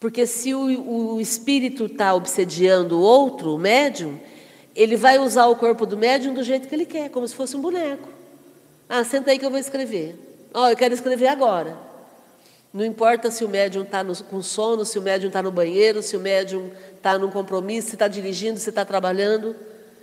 [0.00, 4.18] Porque se o, o espírito está obsediando o outro, o médium,
[4.74, 7.54] ele vai usar o corpo do médium do jeito que ele quer, como se fosse
[7.54, 8.08] um boneco.
[8.88, 10.16] Ah, senta aí que eu vou escrever.
[10.54, 11.76] Ó, oh, eu quero escrever agora.
[12.72, 16.16] Não importa se o médium está com sono, se o médium está no banheiro, se
[16.16, 19.54] o médium está num compromisso, se está dirigindo, se está trabalhando.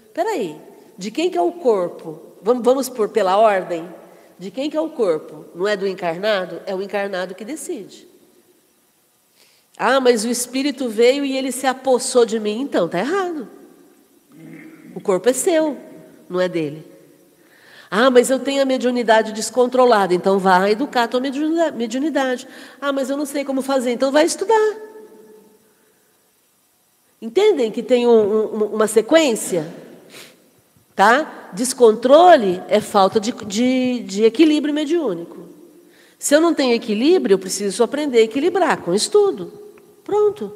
[0.05, 0.61] Espera aí,
[0.95, 2.21] de quem que é o corpo?
[2.41, 3.87] Vamos, vamos por pela ordem?
[4.37, 5.45] De quem que é o corpo?
[5.55, 6.61] Não é do encarnado?
[6.67, 8.07] É o encarnado que decide.
[9.77, 12.61] Ah, mas o espírito veio e ele se apossou de mim.
[12.61, 13.47] Então, está errado.
[14.95, 15.77] O corpo é seu,
[16.27, 16.83] não é dele.
[17.89, 22.47] Ah, mas eu tenho a mediunidade descontrolada, então vai educar a tua mediunidade.
[22.81, 24.75] Ah, mas eu não sei como fazer, então vai estudar.
[27.21, 29.71] Entendem que tem um, um, uma sequência?
[30.95, 31.49] Tá?
[31.53, 35.47] Descontrole é falta de, de, de equilíbrio mediúnico.
[36.19, 39.66] Se eu não tenho equilíbrio, eu preciso aprender a equilibrar com estudo.
[40.07, 40.53] Pronto.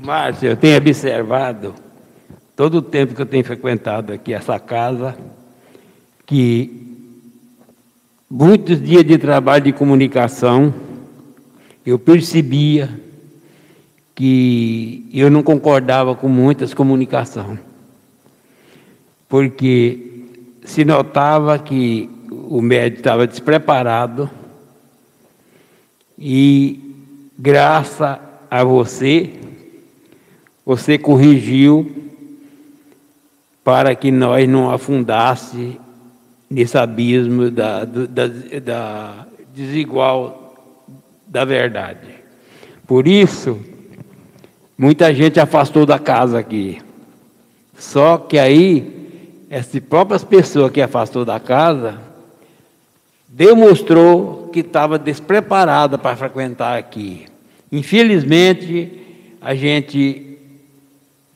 [0.00, 1.74] Márcio, eu tenho observado,
[2.54, 5.16] todo o tempo que eu tenho frequentado aqui essa casa,
[6.24, 7.10] que
[8.30, 10.72] muitos dias de trabalho de comunicação,
[11.84, 12.88] eu percebia
[14.14, 17.58] que eu não concordava com muitas comunicações,
[19.28, 20.22] porque
[20.64, 24.30] se notava que o médico estava despreparado
[26.16, 26.80] e
[27.36, 29.32] graças a você,
[30.64, 32.10] você corrigiu
[33.64, 35.78] para que nós não afundasse
[36.48, 38.28] nesse abismo da, da,
[38.62, 40.54] da desigual
[41.26, 42.08] da verdade.
[42.86, 43.58] Por isso,
[44.78, 46.80] muita gente afastou da casa aqui.
[47.76, 51.98] Só que aí, essas próprias pessoas que afastou da casa,
[53.28, 57.26] demonstrou que estava despreparada para frequentar aqui.
[57.76, 58.90] Infelizmente,
[59.38, 60.38] a gente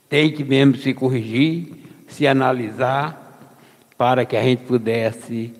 [0.08, 1.66] tem que mesmo se corrigir,
[2.08, 3.58] se analisar,
[3.98, 5.52] para que a gente pudesse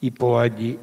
[0.00, 0.78] e pode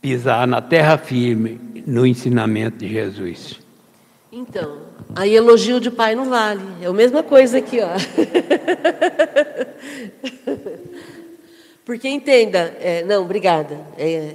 [0.00, 3.60] pisar na terra firme no ensinamento de Jesus.
[4.32, 4.78] Então,
[5.14, 6.64] aí elogio de pai não vale.
[6.82, 7.92] É a mesma coisa aqui, ó.
[11.88, 13.80] Porque entenda, é, não, obrigada.
[13.96, 14.34] É,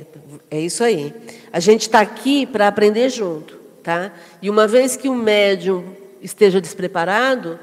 [0.49, 1.13] é isso aí.
[1.51, 4.11] A gente está aqui para aprender junto, tá?
[4.41, 5.85] E uma vez que o médium
[6.19, 7.59] esteja despreparado,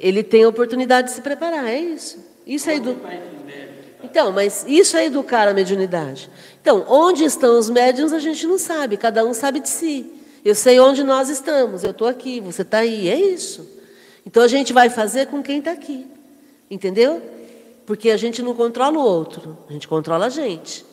[0.00, 1.66] ele tem a oportunidade de se preparar.
[1.68, 2.24] É isso.
[2.46, 2.96] Isso é edu...
[4.02, 6.30] Então, mas isso é educar a mediunidade.
[6.62, 8.96] Então, onde estão os médiums a gente não sabe.
[8.96, 10.10] Cada um sabe de si.
[10.42, 11.84] Eu sei onde nós estamos.
[11.84, 12.40] Eu estou aqui.
[12.40, 13.10] Você está aí.
[13.10, 13.68] É isso.
[14.24, 16.06] Então a gente vai fazer com quem está aqui.
[16.70, 17.20] Entendeu?
[17.86, 20.84] Porque a gente não controla o outro, a gente controla a gente.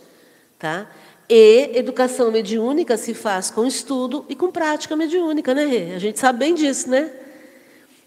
[0.60, 0.90] Tá?
[1.30, 5.94] E educação mediúnica se faz com estudo e com prática mediúnica, né, Rê?
[5.96, 7.10] A gente sabe bem disso, né?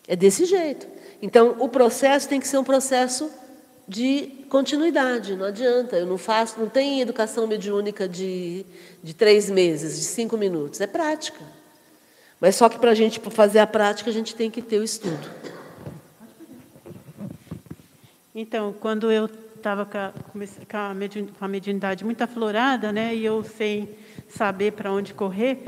[0.07, 0.87] É desse jeito.
[1.23, 3.31] Então, o processo tem que ser um processo
[3.89, 5.97] de continuidade, não adianta.
[5.97, 8.67] Eu não faço, não tem educação mediúnica de,
[9.03, 10.83] de três meses, de cinco minutos.
[10.83, 11.41] É prática.
[12.39, 14.85] Mas só que para a gente fazer a prática, a gente tem que ter o
[14.85, 15.31] estudo.
[18.35, 23.89] Então, quando eu estava com, com, a mediunidade muito aflorada, né, e eu sem
[24.29, 25.63] saber para onde correr,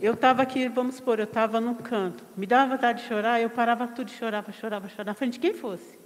[0.00, 3.50] eu estava aqui, vamos supor, eu estava num canto, me dava vontade de chorar, eu
[3.50, 5.98] parava tudo chorava, chorava, chorava, na frente de quem fosse.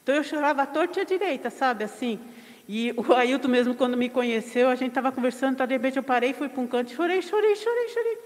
[0.00, 2.20] Então eu chorava à torta e à direita, sabe, assim.
[2.68, 6.04] E o Ailton mesmo, quando me conheceu, a gente estava conversando, tá, de repente eu
[6.04, 8.18] parei, fui para um canto, chorei, chorei, chorei, chorei.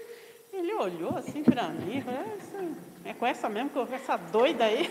[0.53, 4.89] Ele olhou assim para mim, falou, é, é com essa mesmo, com essa doida aí.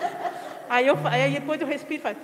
[0.68, 2.16] aí, eu, aí depois eu respiro e falo,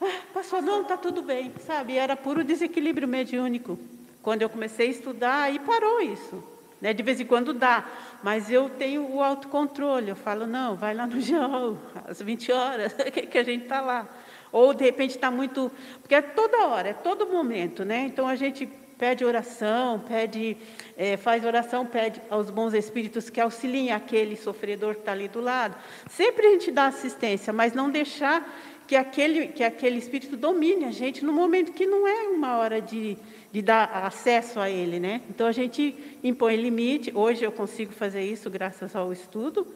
[0.00, 1.96] ah, pastor, não, está tudo bem, sabe?
[1.96, 3.78] Era puro desequilíbrio mediúnico.
[4.22, 6.42] Quando eu comecei a estudar, aí parou isso.
[6.80, 6.92] Né?
[6.92, 7.84] De vez em quando dá,
[8.22, 10.10] mas eu tenho o autocontrole.
[10.10, 12.94] Eu falo, não, vai lá no João, às 20 horas,
[13.30, 14.06] que a gente está lá.
[14.52, 15.70] Ou, de repente, está muito...
[16.00, 18.04] Porque é toda hora, é todo momento, né?
[18.06, 18.68] Então, a gente
[18.98, 20.56] pede oração, pede,
[20.96, 25.40] é, faz oração, pede aos bons espíritos que auxiliem aquele sofredor que está ali do
[25.40, 25.76] lado.
[26.10, 28.44] Sempre a gente dá assistência, mas não deixar
[28.88, 32.80] que aquele, que aquele espírito domine a gente no momento que não é uma hora
[32.80, 33.16] de,
[33.52, 35.20] de dar acesso a ele, né?
[35.30, 35.94] Então a gente
[36.24, 37.12] impõe limite.
[37.14, 39.66] Hoje eu consigo fazer isso graças ao estudo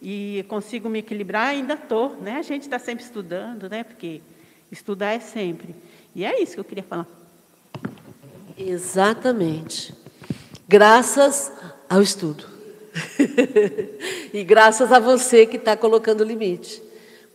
[0.00, 1.48] e consigo me equilibrar.
[1.48, 2.36] Ainda estou, né?
[2.36, 3.82] A gente está sempre estudando, né?
[3.82, 4.20] Porque
[4.70, 5.74] estudar é sempre.
[6.14, 7.17] E é isso que eu queria falar.
[8.58, 9.94] Exatamente.
[10.66, 11.52] Graças
[11.88, 12.44] ao estudo.
[14.34, 16.82] e graças a você que está colocando limite.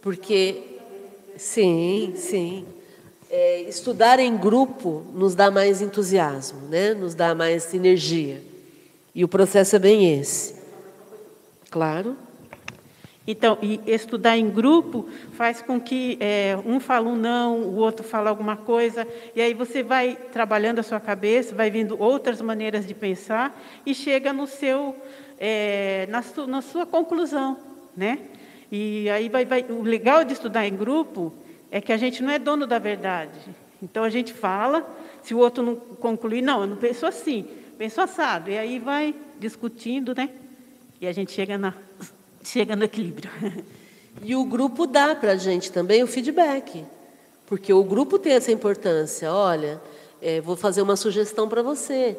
[0.01, 0.61] Porque,
[1.37, 2.65] sim, sim.
[3.29, 6.93] É, estudar em grupo nos dá mais entusiasmo, né?
[6.93, 8.41] nos dá mais energia.
[9.15, 10.55] E o processo é bem esse.
[11.71, 12.15] Claro.
[13.25, 13.57] Então,
[13.87, 18.57] estudar em grupo faz com que é, um fala um não, o outro fala alguma
[18.57, 23.57] coisa, e aí você vai trabalhando a sua cabeça, vai vindo outras maneiras de pensar
[23.85, 24.93] e chega no seu,
[25.39, 27.57] é, na, su, na, sua conclusão,
[27.95, 28.19] né?
[28.69, 31.31] E aí vai, vai, o legal de estudar em grupo
[31.71, 33.39] é que a gente não é dono da verdade.
[33.81, 34.85] Então a gente fala,
[35.21, 37.45] se o outro não concluir, não, eu não penso assim,
[37.77, 40.29] penso assado, e aí vai discutindo, né?
[40.99, 41.73] E a gente chega na
[42.43, 43.29] chega no equilíbrio.
[44.21, 46.85] E o grupo dá para a gente também o feedback,
[47.47, 49.33] porque o grupo tem essa importância.
[49.33, 49.81] Olha,
[50.21, 52.15] é, vou fazer uma sugestão para você.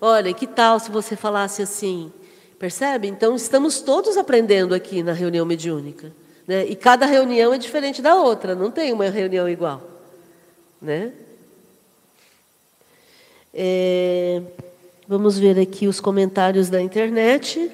[0.00, 2.10] Olha, que tal se você falasse assim?
[2.58, 3.06] Percebe?
[3.06, 6.12] Então, estamos todos aprendendo aqui na reunião mediúnica.
[6.46, 6.66] Né?
[6.66, 9.82] E cada reunião é diferente da outra, não tem uma reunião igual.
[10.80, 11.12] Né?
[13.52, 14.42] É,
[15.06, 17.70] vamos ver aqui os comentários da internet.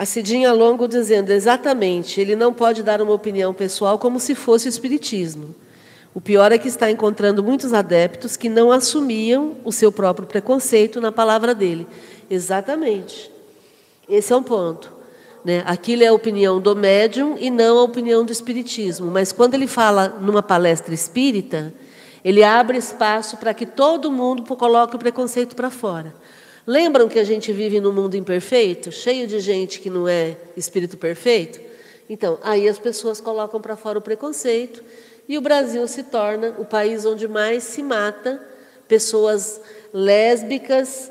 [0.00, 4.66] A Cidinha Longo dizendo, exatamente, ele não pode dar uma opinião pessoal como se fosse
[4.66, 5.54] o Espiritismo.
[6.14, 11.02] O pior é que está encontrando muitos adeptos que não assumiam o seu próprio preconceito
[11.02, 11.86] na palavra dele.
[12.30, 13.30] Exatamente.
[14.08, 14.90] Esse é um ponto.
[15.44, 15.62] Né?
[15.66, 19.10] Aquilo é a opinião do médium e não a opinião do Espiritismo.
[19.10, 21.74] Mas quando ele fala numa palestra espírita,
[22.24, 26.14] ele abre espaço para que todo mundo coloque o preconceito para fora.
[26.70, 30.96] Lembram que a gente vive num mundo imperfeito, cheio de gente que não é espírito
[30.96, 31.60] perfeito?
[32.08, 34.80] Então, aí as pessoas colocam para fora o preconceito
[35.28, 38.40] e o Brasil se torna o país onde mais se mata
[38.86, 39.60] pessoas
[39.92, 41.10] lésbicas,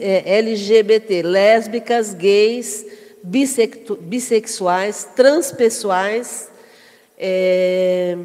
[0.00, 2.86] é, LGBT, lésbicas, gays,
[3.22, 6.50] bissexuais, transpessoais,
[7.18, 8.16] é,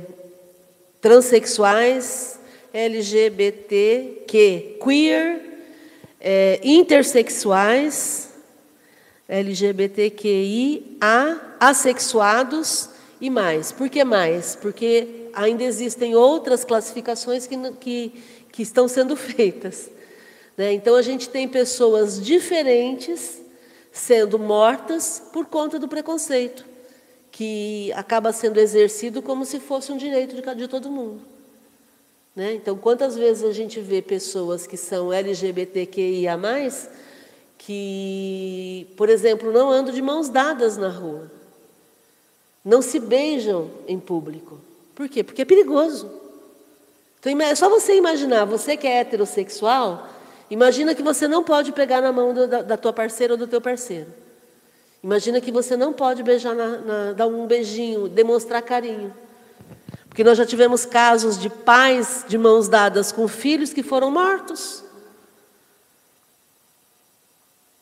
[1.01, 2.39] transexuais,
[2.73, 4.23] LGBTQ,
[4.81, 5.50] queer,
[6.21, 8.29] é, intersexuais,
[9.27, 13.71] LGBTQI, A, assexuados e mais.
[13.71, 14.55] Por que mais?
[14.55, 19.89] Porque ainda existem outras classificações que, que, que estão sendo feitas.
[20.55, 20.73] Né?
[20.73, 23.41] Então, a gente tem pessoas diferentes
[23.91, 26.65] sendo mortas por conta do preconceito,
[27.31, 31.30] que acaba sendo exercido como se fosse um direito de, de todo mundo.
[32.35, 32.53] Né?
[32.53, 36.39] Então, quantas vezes a gente vê pessoas que são LGBTQIA,
[37.57, 41.29] que, por exemplo, não andam de mãos dadas na rua,
[42.63, 44.59] não se beijam em público.
[44.95, 45.23] Por quê?
[45.23, 46.09] Porque é perigoso.
[47.19, 50.07] Então, é só você imaginar, você que é heterossexual,
[50.49, 53.47] imagina que você não pode pegar na mão do, da, da tua parceira ou do
[53.47, 54.07] teu parceiro.
[55.03, 59.13] Imagina que você não pode beijar, na, na, dar um beijinho, demonstrar carinho.
[60.11, 64.83] Porque nós já tivemos casos de pais de mãos dadas com filhos que foram mortos.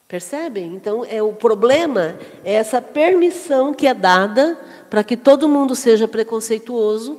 [0.07, 0.75] Percebem?
[0.75, 4.59] Então, é o problema é essa permissão que é dada
[4.91, 7.17] para que todo mundo seja preconceituoso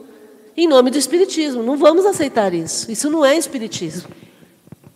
[0.57, 1.61] em nome do espiritismo.
[1.61, 2.89] Não vamos aceitar isso.
[2.89, 4.09] Isso não é espiritismo.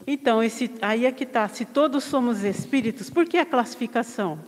[0.07, 1.49] Então, esse, aí é que está.
[1.49, 4.39] Se todos somos espíritos, por que a classificação?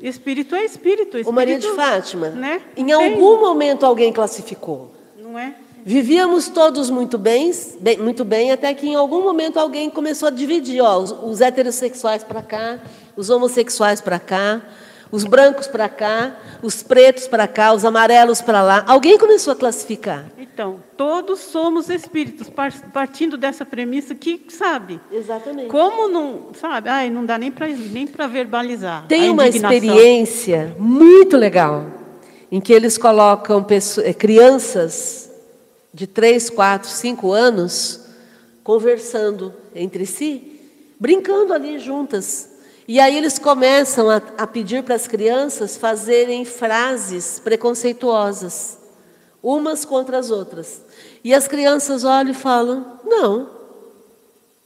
[0.00, 1.18] Espírito é espírito.
[1.18, 2.60] espírito Ô Maria de Fátima, né?
[2.76, 4.92] em algum momento alguém classificou.
[5.16, 5.54] Não é?
[5.84, 10.30] Vivíamos todos muito bem, bem, muito bem, até que em algum momento alguém começou a
[10.30, 12.78] dividir, ó, os, os heterossexuais para cá,
[13.16, 14.60] os homossexuais para cá,
[15.10, 18.84] os brancos para cá, os pretos para cá, os amarelos para lá.
[18.86, 20.26] Alguém começou a classificar.
[20.38, 22.50] Então, todos somos espíritos,
[22.92, 25.00] partindo dessa premissa que, sabe?
[25.12, 25.68] Exatamente.
[25.68, 26.88] Como não, sabe?
[26.88, 29.06] Ai, não dá nem para nem verbalizar.
[29.06, 31.86] Tem uma experiência muito legal
[32.50, 35.30] em que eles colocam pessoas, eh, crianças
[35.92, 38.00] de três, quatro, cinco anos,
[38.64, 40.60] conversando entre si,
[40.98, 42.57] brincando ali juntas.
[42.88, 48.78] E aí eles começam a, a pedir para as crianças fazerem frases preconceituosas,
[49.42, 50.80] umas contra as outras.
[51.22, 53.50] E as crianças olham e falam: não.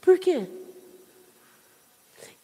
[0.01, 0.47] Por quê?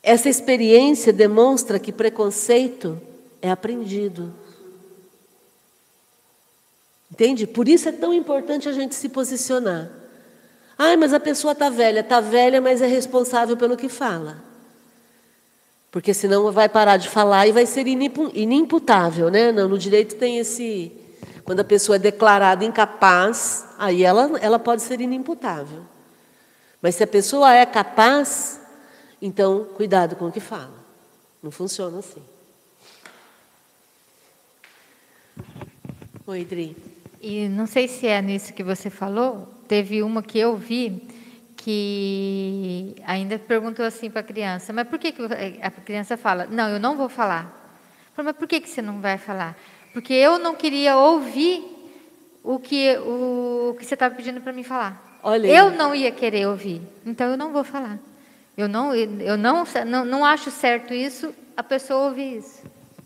[0.03, 3.01] Essa experiência demonstra que preconceito
[3.41, 4.35] é aprendido.
[7.11, 7.47] Entende?
[7.47, 9.89] Por isso é tão importante a gente se posicionar.
[10.77, 12.01] Ai, mas a pessoa está velha.
[12.01, 14.48] Está velha, mas é responsável pelo que fala.
[15.91, 19.31] Porque senão vai parar de falar e vai ser inimputável.
[19.31, 19.51] Né?
[19.51, 20.93] No, no direito tem esse.
[21.45, 25.83] Quando a pessoa é declarada incapaz, aí ela, ela pode ser inimputável.
[26.83, 28.61] Mas se a pessoa é capaz,
[29.21, 30.75] então cuidado com o que fala.
[31.43, 32.23] Não funciona assim.
[36.27, 36.77] Oi, Dri.
[37.21, 41.08] E não sei se é nisso que você falou, teve uma que eu vi
[41.69, 45.21] que ainda perguntou assim para a criança, mas por que, que
[45.61, 47.77] a criança fala, não, eu não vou falar.
[48.17, 49.55] Falei, mas por que, que você não vai falar?
[49.93, 51.63] Porque eu não queria ouvir
[52.43, 55.21] o que, o, o que você estava pedindo para mim falar.
[55.23, 57.99] Olha eu não ia querer ouvir, então eu não vou falar.
[58.57, 62.63] Eu não, eu não, não, não acho certo isso, a pessoa ouvir isso.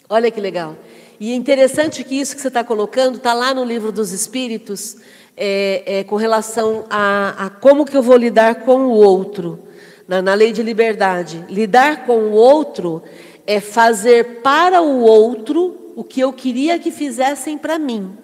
[0.08, 0.76] Olha que legal.
[1.18, 4.98] E é interessante que isso que você está colocando está lá no livro dos Espíritos,
[5.36, 9.58] é, é, com relação a, a, como que eu vou lidar com o outro,
[10.06, 11.44] na, na lei de liberdade.
[11.48, 13.02] Lidar com o outro
[13.46, 18.16] é fazer para o outro o que eu queria que fizessem para mim.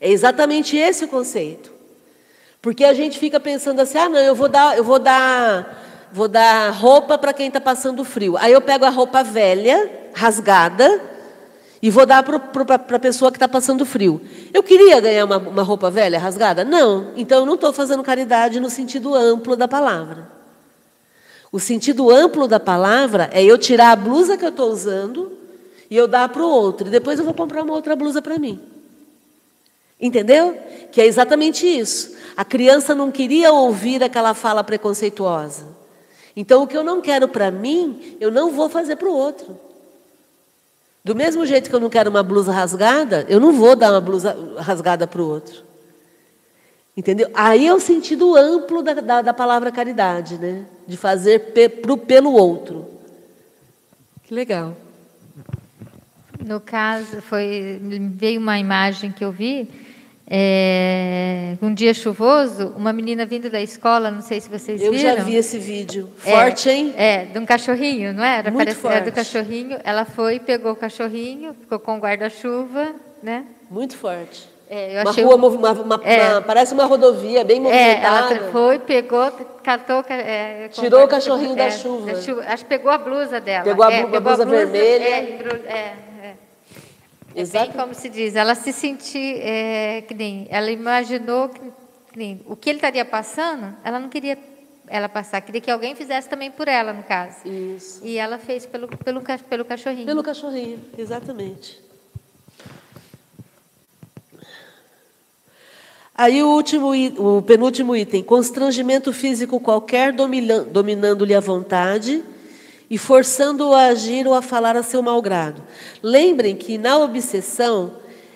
[0.00, 1.72] É exatamente esse o conceito.
[2.60, 6.28] Porque a gente fica pensando assim, ah, não, eu vou dar, eu vou dar, vou
[6.28, 8.36] dar roupa para quem está passando frio.
[8.36, 11.00] Aí eu pego a roupa velha, rasgada,
[11.80, 14.20] e vou dar para a pessoa que está passando frio.
[14.52, 16.64] Eu queria ganhar uma, uma roupa velha, rasgada?
[16.64, 17.12] Não.
[17.16, 20.28] Então eu não estou fazendo caridade no sentido amplo da palavra.
[21.52, 25.32] O sentido amplo da palavra é eu tirar a blusa que eu estou usando
[25.88, 26.88] e eu dar para o outro.
[26.88, 28.60] E depois eu vou comprar uma outra blusa para mim.
[30.00, 30.58] Entendeu?
[30.90, 32.16] Que é exatamente isso.
[32.36, 35.66] A criança não queria ouvir aquela fala preconceituosa.
[36.36, 39.58] Então, o que eu não quero para mim, eu não vou fazer para o outro.
[41.04, 44.00] Do mesmo jeito que eu não quero uma blusa rasgada, eu não vou dar uma
[44.00, 45.62] blusa rasgada para o outro.
[46.96, 47.30] Entendeu?
[47.32, 50.66] Aí é o sentido amplo da, da, da palavra caridade, né?
[50.86, 52.86] De fazer pe, pro, pelo outro.
[54.24, 54.76] Que legal.
[56.44, 57.80] No caso, foi,
[58.14, 59.70] veio uma imagem que eu vi
[60.30, 65.10] é, um dia chuvoso, uma menina vindo da escola, não sei se vocês eu viram.
[65.10, 66.10] Eu já vi esse vídeo.
[66.18, 66.94] Forte, é, hein?
[66.96, 68.50] É, de um cachorrinho, não era?
[68.50, 68.98] Muito Parece, forte.
[68.98, 69.78] É do cachorrinho.
[69.82, 73.46] Ela foi, pegou o cachorrinho, ficou com o guarda-chuva, né?
[73.70, 74.46] Muito forte.
[74.70, 76.32] É, uma rua, uma, uma, é.
[76.32, 78.34] uma, parece uma rodovia bem movimentada.
[78.34, 80.04] É, ela foi, pegou, catou...
[80.10, 82.10] É, Tirou o cachorrinho da chuva.
[82.46, 83.64] Acho que pegou a blusa dela.
[83.64, 85.04] Pegou a, pegou a blusa, blusa vermelha.
[85.66, 85.94] é,
[87.42, 91.60] é bem como se diz, ela se sentiu, é, que nem, ela imaginou que,
[92.12, 94.36] que nem, o que ele estaria passando, ela não queria
[94.88, 97.46] ela passar, queria que alguém fizesse também por ela, no caso.
[97.46, 98.00] Isso.
[98.04, 100.06] E ela fez pelo, pelo, pelo cachorrinho.
[100.06, 101.80] Pelo cachorrinho, exatamente.
[106.14, 112.24] Aí o último, o penúltimo item, constrangimento físico qualquer dominando-lhe a vontade
[112.90, 115.62] e forçando-o a agir ou a falar a seu malgrado.
[116.02, 117.94] Lembrem que na obsessão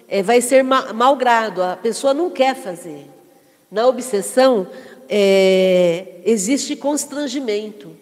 [0.08, 3.06] é, vai ser ma malgrado, a pessoa não quer fazer.
[3.70, 4.66] Na obsessão
[5.08, 7.96] é, existe constrangimento.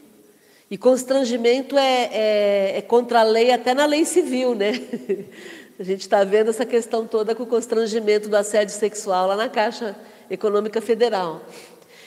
[0.71, 4.81] E constrangimento é, é, é, contra a lei, até na lei civil, né?
[5.79, 9.49] A gente está vendo essa questão toda com o constrangimento do assédio sexual lá na
[9.49, 9.97] Caixa
[10.31, 11.41] Econômica Federal.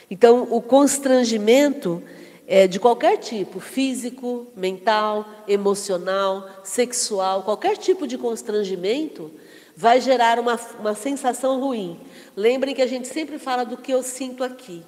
[0.08, 2.00] Então, o constrangimento
[2.46, 9.30] é, de qualquer tipo, físico, mental, emocional, sexual, qualquer tipo de constrangimento,
[9.76, 11.98] vai gerar uma, uma sensação ruim.
[12.36, 14.84] Lembrem que a gente sempre fala do que eu sinto aqui.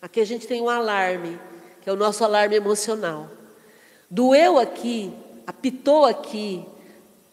[0.00, 1.38] Aqui a gente tem um alarme,
[1.82, 3.28] que é o nosso alarme emocional.
[4.10, 5.12] Doeu aqui,
[5.46, 6.64] apitou aqui,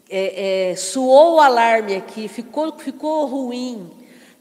[0.10, 3.90] é, é, suou o alarme aqui, ficou, ficou ruim,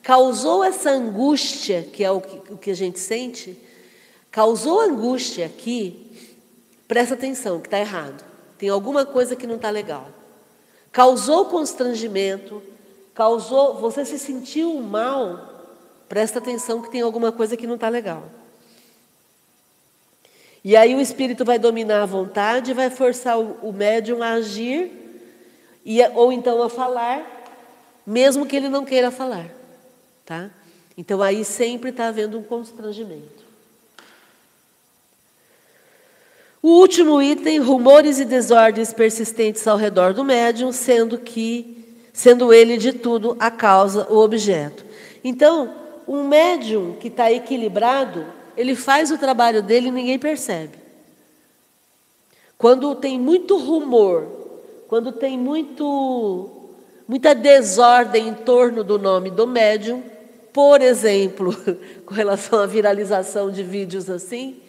[0.02, 3.56] causou essa angústia, que é o que, o que a gente sente,
[4.32, 6.10] causou angústia aqui,
[6.88, 8.24] presta atenção, que está errado.
[8.58, 10.08] Tem alguma coisa que não está legal.
[10.90, 12.62] Causou constrangimento,
[13.14, 15.74] causou, você se sentiu mal,
[16.08, 18.24] presta atenção que tem alguma coisa que não está legal.
[20.64, 24.90] E aí o espírito vai dominar a vontade, vai forçar o, médium a agir,
[25.84, 27.26] e, ou então a falar,
[28.06, 29.50] mesmo que ele não queira falar.
[30.24, 30.50] Tá?
[30.96, 33.41] Então aí sempre está havendo um constrangimento.
[36.62, 42.76] O último item, rumores e desordens persistentes ao redor do médium, sendo que, sendo ele
[42.76, 44.84] de tudo a causa, o objeto.
[45.24, 45.74] Então,
[46.06, 48.24] um médium que está equilibrado,
[48.56, 50.78] ele faz o trabalho dele e ninguém percebe.
[52.56, 54.24] Quando tem muito rumor,
[54.86, 56.48] quando tem muito,
[57.08, 60.00] muita desordem em torno do nome do médium,
[60.52, 61.56] por exemplo,
[62.06, 64.62] com relação à viralização de vídeos assim,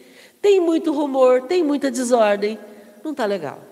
[0.43, 2.59] tem muito rumor, tem muita desordem,
[3.01, 3.63] não está legal.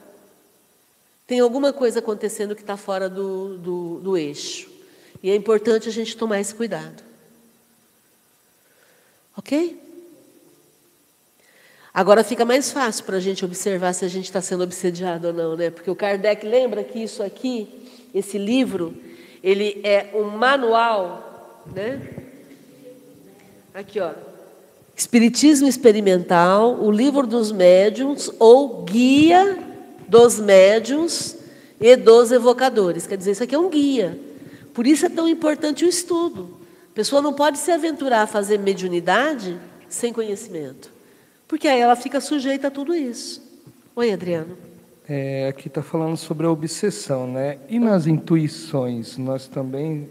[1.27, 4.71] Tem alguma coisa acontecendo que está fora do, do, do eixo.
[5.21, 7.03] E é importante a gente tomar esse cuidado.
[9.35, 9.77] Ok?
[11.93, 15.33] Agora fica mais fácil para a gente observar se a gente está sendo obsediado ou
[15.33, 15.69] não, né?
[15.69, 17.67] Porque o Kardec lembra que isso aqui,
[18.15, 18.95] esse livro,
[19.43, 21.99] ele é um manual, né?
[23.73, 24.30] Aqui, ó.
[25.01, 29.57] Espiritismo Experimental, o livro dos médiuns ou guia
[30.07, 31.37] dos médiuns
[31.79, 33.07] e dos evocadores.
[33.07, 34.19] Quer dizer, isso aqui é um guia.
[34.75, 36.55] Por isso é tão importante o estudo.
[36.91, 40.91] A pessoa não pode se aventurar a fazer mediunidade sem conhecimento.
[41.47, 43.41] Porque aí ela fica sujeita a tudo isso.
[43.95, 44.55] Oi, Adriano.
[45.09, 47.57] É, aqui está falando sobre a obsessão, né?
[47.67, 50.07] E nas intuições, nós também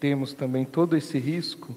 [0.00, 1.72] temos também todo esse risco?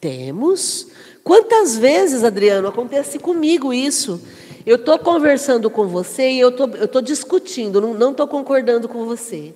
[0.00, 0.88] Temos.
[1.22, 4.20] Quantas vezes, Adriano, acontece comigo isso?
[4.64, 9.54] Eu estou conversando com você e eu estou discutindo, não estou concordando com você.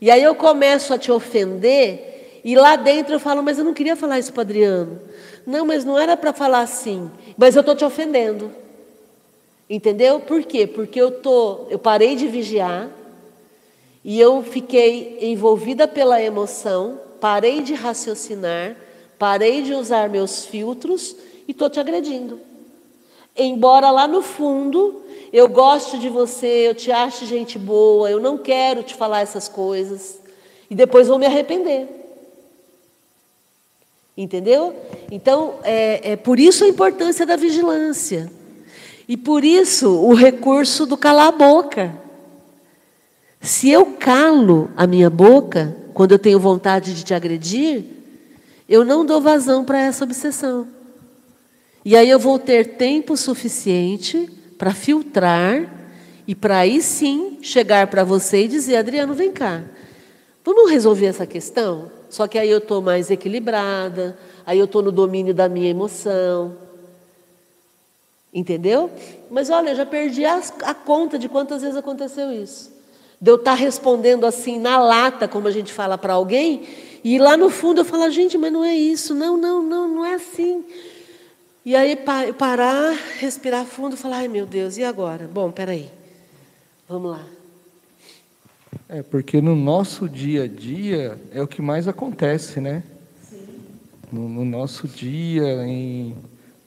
[0.00, 3.72] E aí eu começo a te ofender e lá dentro eu falo, mas eu não
[3.72, 5.00] queria falar isso para Adriano.
[5.46, 7.10] Não, mas não era para falar assim.
[7.36, 8.50] Mas eu estou te ofendendo.
[9.68, 10.20] Entendeu?
[10.20, 10.66] Por quê?
[10.66, 12.90] Porque eu, tô, eu parei de vigiar
[14.04, 18.76] e eu fiquei envolvida pela emoção, parei de raciocinar
[19.18, 22.40] Parei de usar meus filtros e estou te agredindo.
[23.36, 25.02] Embora lá no fundo
[25.32, 29.48] eu goste de você, eu te ache gente boa, eu não quero te falar essas
[29.48, 30.20] coisas.
[30.70, 31.88] E depois vou me arrepender.
[34.16, 34.76] Entendeu?
[35.10, 38.30] Então, é, é por isso a importância da vigilância.
[39.08, 41.94] E por isso o recurso do calar a boca.
[43.40, 47.84] Se eu calo a minha boca, quando eu tenho vontade de te agredir,
[48.68, 50.66] eu não dou vazão para essa obsessão.
[51.84, 55.70] E aí eu vou ter tempo suficiente para filtrar
[56.26, 59.62] e para aí sim chegar para você e dizer: Adriano, vem cá,
[60.44, 61.92] vamos resolver essa questão?
[62.08, 66.56] Só que aí eu estou mais equilibrada, aí eu estou no domínio da minha emoção.
[68.32, 68.90] Entendeu?
[69.30, 72.73] Mas olha, eu já perdi a, a conta de quantas vezes aconteceu isso.
[73.20, 76.62] De eu estar respondendo assim na lata, como a gente fala para alguém,
[77.02, 80.04] e lá no fundo eu falo, gente, mas não é isso, não, não, não, não
[80.04, 80.64] é assim.
[81.64, 81.96] E aí
[82.38, 85.28] parar, respirar fundo falar, ai meu Deus, e agora?
[85.32, 85.90] Bom, peraí,
[86.88, 87.24] vamos lá.
[88.88, 92.82] É, porque no nosso dia a dia é o que mais acontece, né?
[93.28, 93.46] Sim.
[94.12, 96.14] No, no nosso dia, em,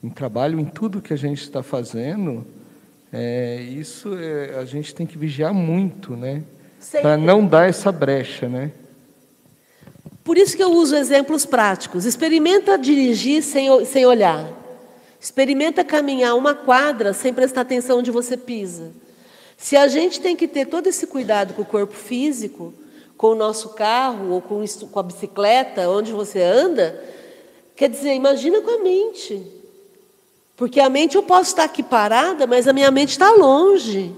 [0.02, 2.44] em, trabalho, em tudo que a gente está fazendo,
[3.12, 6.42] é, isso é, a gente tem que vigiar muito, né?
[7.00, 8.70] Para não dar essa brecha, né?
[10.22, 12.04] Por isso que eu uso exemplos práticos.
[12.04, 14.46] Experimenta dirigir sem, sem olhar.
[15.18, 18.92] Experimenta caminhar uma quadra sem prestar atenção onde você pisa.
[19.56, 22.74] Se a gente tem que ter todo esse cuidado com o corpo físico,
[23.16, 27.02] com o nosso carro ou com, com a bicicleta, onde você anda,
[27.74, 29.57] quer dizer, imagina com a mente.
[30.58, 34.12] Porque a mente eu posso estar aqui parada, mas a minha mente está longe.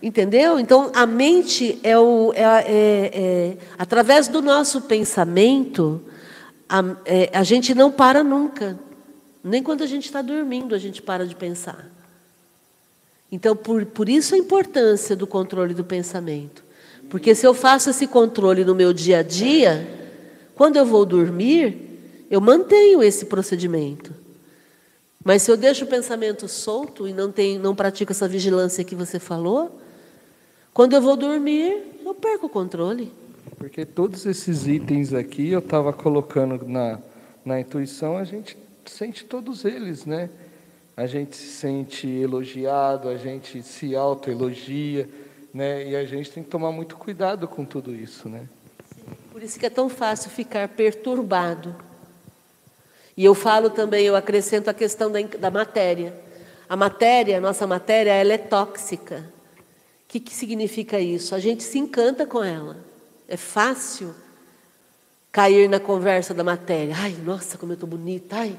[0.00, 0.60] Entendeu?
[0.60, 6.00] Então, a mente é, o, é, é, é através do nosso pensamento,
[6.68, 8.78] a, é, a gente não para nunca.
[9.42, 11.90] Nem quando a gente está dormindo a gente para de pensar.
[13.32, 16.62] Então, por, por isso a importância do controle do pensamento.
[17.10, 19.88] Porque se eu faço esse controle no meu dia a dia,
[20.54, 21.87] quando eu vou dormir,
[22.30, 24.12] eu mantenho esse procedimento.
[25.24, 28.94] Mas se eu deixo o pensamento solto e não, tenho, não pratico essa vigilância que
[28.94, 29.80] você falou,
[30.72, 33.12] quando eu vou dormir, eu perco o controle.
[33.56, 36.98] Porque todos esses itens aqui eu estava colocando na,
[37.44, 38.56] na intuição, a gente
[38.86, 40.30] sente todos eles, né?
[40.96, 45.08] A gente se sente elogiado, a gente se autoelogia,
[45.52, 45.88] né?
[45.88, 48.48] E a gente tem que tomar muito cuidado com tudo isso, né?
[49.32, 51.74] Por isso que é tão fácil ficar perturbado.
[53.18, 56.14] E eu falo também, eu acrescento a questão da, da matéria.
[56.68, 59.24] A matéria, a nossa matéria, ela é tóxica.
[59.56, 59.62] O
[60.06, 61.34] que, que significa isso?
[61.34, 62.76] A gente se encanta com ela.
[63.26, 64.14] É fácil
[65.32, 66.94] cair na conversa da matéria.
[66.96, 68.36] Ai, nossa, como eu estou bonita.
[68.36, 68.56] Ai,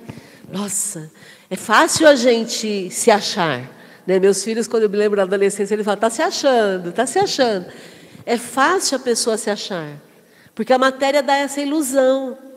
[0.52, 1.10] nossa.
[1.50, 3.62] É fácil a gente se achar.
[4.06, 4.20] Né?
[4.20, 7.18] Meus filhos, quando eu me lembro da adolescência, eles falam: está se achando, está se
[7.18, 7.66] achando.
[8.26, 9.94] É fácil a pessoa se achar.
[10.54, 12.49] Porque a matéria dá essa ilusão.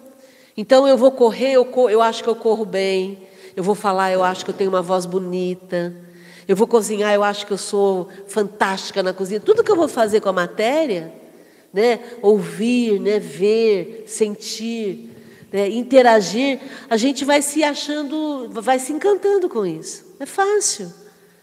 [0.57, 3.19] Então eu vou correr, eu, eu acho que eu corro bem.
[3.57, 5.95] Eu vou falar, eu acho que eu tenho uma voz bonita.
[6.47, 9.41] Eu vou cozinhar, eu acho que eu sou fantástica na cozinha.
[9.41, 11.13] Tudo que eu vou fazer com a matéria,
[11.73, 12.01] né?
[12.21, 13.19] ouvir, né?
[13.19, 15.11] ver, sentir,
[15.53, 15.69] né?
[15.69, 20.05] interagir, a gente vai se achando, vai se encantando com isso.
[20.19, 20.93] É fácil.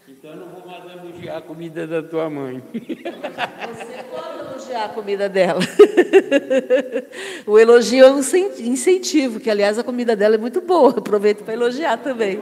[0.08, 0.84] Então não vou mais
[1.20, 2.62] elogiar a comida da tua mãe.
[2.72, 5.60] Você pode elogiar a comida dela.
[7.46, 10.90] o elogio é um incentivo, que aliás a comida dela é muito boa.
[10.90, 12.40] Aproveito para elogiar também.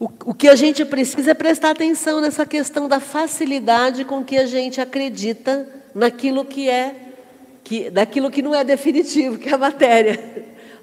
[0.00, 4.38] O, o que a gente precisa é prestar atenção nessa questão da facilidade com que
[4.38, 6.94] a gente acredita naquilo que é,
[7.62, 10.18] que, daquilo que não é definitivo, que é a matéria.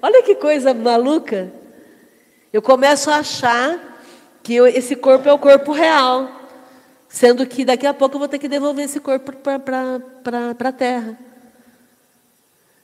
[0.00, 1.52] Olha que coisa maluca.
[2.52, 3.89] Eu começo a achar
[4.42, 6.30] que eu, esse corpo é o corpo real,
[7.08, 11.18] sendo que daqui a pouco eu vou ter que devolver esse corpo para a terra.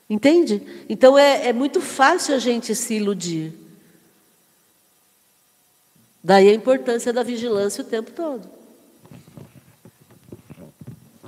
[0.08, 0.62] Entende?
[0.88, 3.52] Então é, é muito fácil a gente se iludir.
[6.22, 8.48] Daí a importância da vigilância o tempo todo.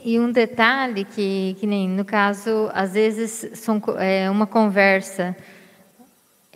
[0.05, 5.37] E um detalhe que, que nem no caso, às vezes são, é uma conversa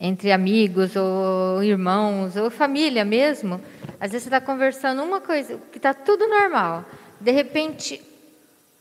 [0.05, 3.61] entre amigos ou irmãos ou família mesmo,
[4.01, 6.85] às vezes você está conversando uma coisa que está tudo normal,
[7.21, 8.03] de repente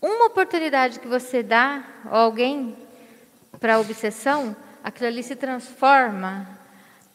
[0.01, 2.75] uma oportunidade que você dá a alguém
[3.59, 6.47] para obsessão, aquilo ali se transforma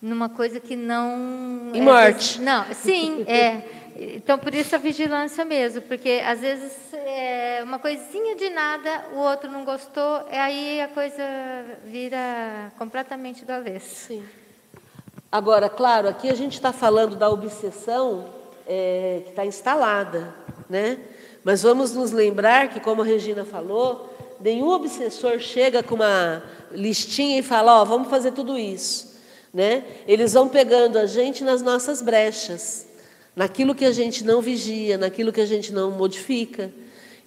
[0.00, 2.40] numa coisa que não e morte.
[2.40, 3.62] não, sim, é
[3.98, 9.18] então, por isso a vigilância mesmo, porque às vezes é uma coisinha de nada, o
[9.18, 11.22] outro não gostou, e aí a coisa
[11.84, 14.06] vira completamente do avesso.
[14.08, 14.22] Sim.
[15.32, 18.28] Agora, claro, aqui a gente está falando da obsessão
[18.66, 20.34] é, que está instalada,
[20.68, 20.98] né?
[21.42, 27.38] Mas vamos nos lembrar que, como a Regina falou, nenhum obsessor chega com uma listinha
[27.38, 29.16] e fala: Ó, oh, vamos fazer tudo isso.
[29.54, 29.84] Né?
[30.06, 32.85] Eles vão pegando a gente nas nossas brechas
[33.36, 36.72] naquilo que a gente não vigia, naquilo que a gente não modifica.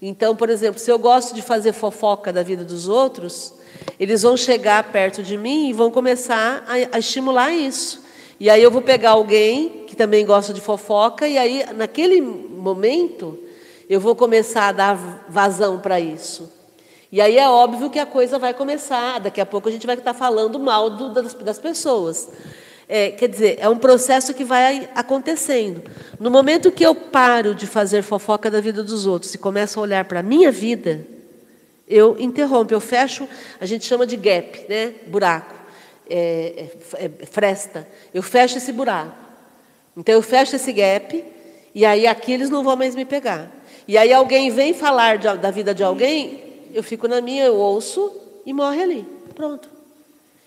[0.01, 3.53] Então, por exemplo, se eu gosto de fazer fofoca da vida dos outros,
[3.99, 8.03] eles vão chegar perto de mim e vão começar a, a estimular isso.
[8.39, 13.37] E aí eu vou pegar alguém que também gosta de fofoca, e aí, naquele momento,
[13.89, 16.51] eu vou começar a dar vazão para isso.
[17.11, 19.97] E aí é óbvio que a coisa vai começar, daqui a pouco a gente vai
[19.97, 22.29] estar falando mal do, das, das pessoas.
[22.91, 25.83] É, quer dizer, é um processo que vai acontecendo.
[26.19, 29.83] No momento que eu paro de fazer fofoca da vida dos outros e começo a
[29.83, 31.05] olhar para a minha vida,
[31.87, 33.29] eu interrompo, eu fecho,
[33.61, 34.95] a gente chama de gap, né?
[35.05, 35.53] buraco,
[36.09, 36.65] é,
[36.95, 37.87] é, é, fresta.
[38.11, 39.15] Eu fecho esse buraco.
[39.95, 41.23] Então eu fecho esse gap
[41.75, 43.51] e aí aqui eles não vão mais me pegar.
[43.87, 47.55] E aí alguém vem falar de, da vida de alguém, eu fico na minha, eu
[47.55, 48.11] ouço
[48.47, 49.07] e morre ali.
[49.35, 49.69] Pronto.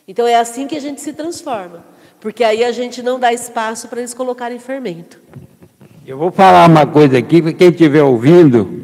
[0.09, 1.92] Então é assim que a gente se transforma.
[2.23, 5.19] Porque aí a gente não dá espaço para eles colocarem fermento.
[6.07, 8.81] Eu vou falar uma coisa aqui para quem estiver ouvindo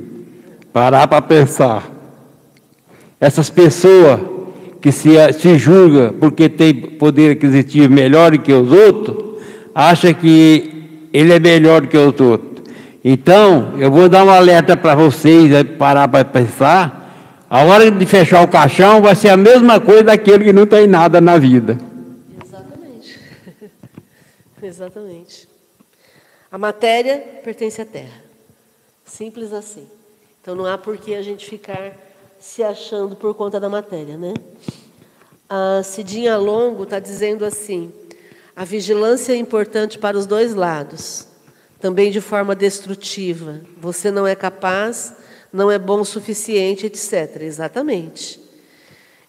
[0.73, 1.89] parar para pensar.
[3.21, 4.19] Essas pessoas
[4.81, 9.41] que se, se julgam porque tem poder aquisitivo melhor que os outros,
[9.73, 12.65] acha que ele é melhor que os outros.
[13.05, 17.47] Então, eu vou dar um alerta para vocês parar para pensar.
[17.49, 20.89] A hora de fechar o caixão vai ser a mesma coisa daquele que não tem
[20.89, 21.88] nada na vida.
[24.63, 25.49] Exatamente.
[26.51, 28.23] A matéria pertence à terra.
[29.05, 29.87] Simples assim.
[30.41, 31.97] Então não há por que a gente ficar
[32.39, 34.33] se achando por conta da matéria, né?
[35.49, 37.93] A Cidinha Longo está dizendo assim:
[38.55, 41.27] a vigilância é importante para os dois lados,
[41.81, 43.61] também de forma destrutiva.
[43.77, 45.15] Você não é capaz,
[45.53, 47.43] não é bom o suficiente, etc.
[47.43, 48.41] Exatamente.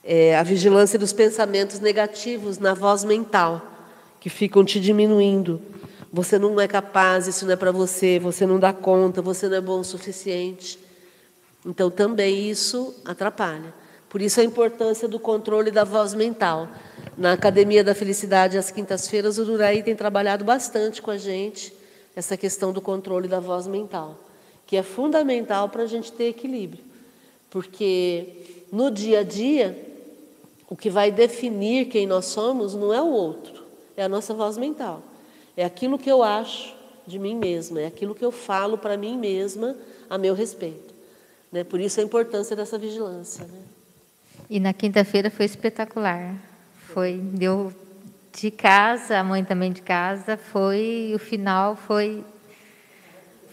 [0.03, 3.68] É, a vigilância dos pensamentos negativos na voz mental
[4.19, 5.61] que ficam te diminuindo.
[6.11, 9.57] Você não é capaz, isso não é para você, você não dá conta, você não
[9.57, 10.79] é bom o suficiente.
[11.65, 13.73] Então também isso atrapalha.
[14.09, 16.67] Por isso a importância do controle da voz mental.
[17.15, 21.73] Na Academia da Felicidade, às quintas-feiras, o Duraí tem trabalhado bastante com a gente
[22.15, 24.19] essa questão do controle da voz mental,
[24.65, 26.83] que é fundamental para a gente ter equilíbrio.
[27.49, 29.77] Porque no dia a dia,
[30.69, 33.58] o que vai definir quem nós somos não é o outro,
[33.99, 35.03] é a nossa voz mental.
[35.57, 36.73] É aquilo que eu acho
[37.05, 39.75] de mim mesma, é aquilo que eu falo para mim mesma
[40.09, 40.93] a meu respeito.
[41.51, 41.63] Né?
[41.63, 43.45] Por isso a importância dessa vigilância.
[43.45, 43.59] Né?
[44.49, 46.35] E na quinta-feira foi espetacular.
[46.93, 47.73] Foi, deu
[48.33, 52.23] de casa, a mãe também de casa, foi, o final foi,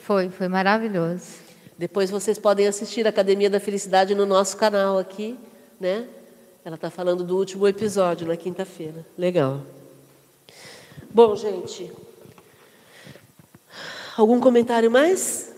[0.03, 1.47] foi, foi maravilhoso.
[1.79, 5.37] Depois vocês podem assistir a Academia da Felicidade no nosso canal aqui,
[5.81, 6.07] né?
[6.65, 9.05] Ela está falando do último episódio na quinta-feira.
[9.17, 9.63] Legal.
[11.17, 11.91] Bom, gente.
[14.19, 15.51] Algum comentário mais?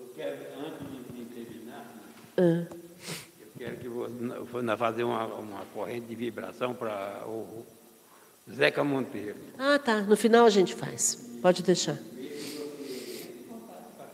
[0.00, 1.86] Eu quero, antes de terminar,
[2.38, 2.64] Ah.
[3.38, 7.66] eu quero que você fazer uma, uma corrente de vibração para o
[8.50, 9.36] Zeca Monteiro.
[9.58, 10.00] Ah, tá.
[10.00, 11.16] No final a gente faz.
[11.42, 11.98] Pode deixar.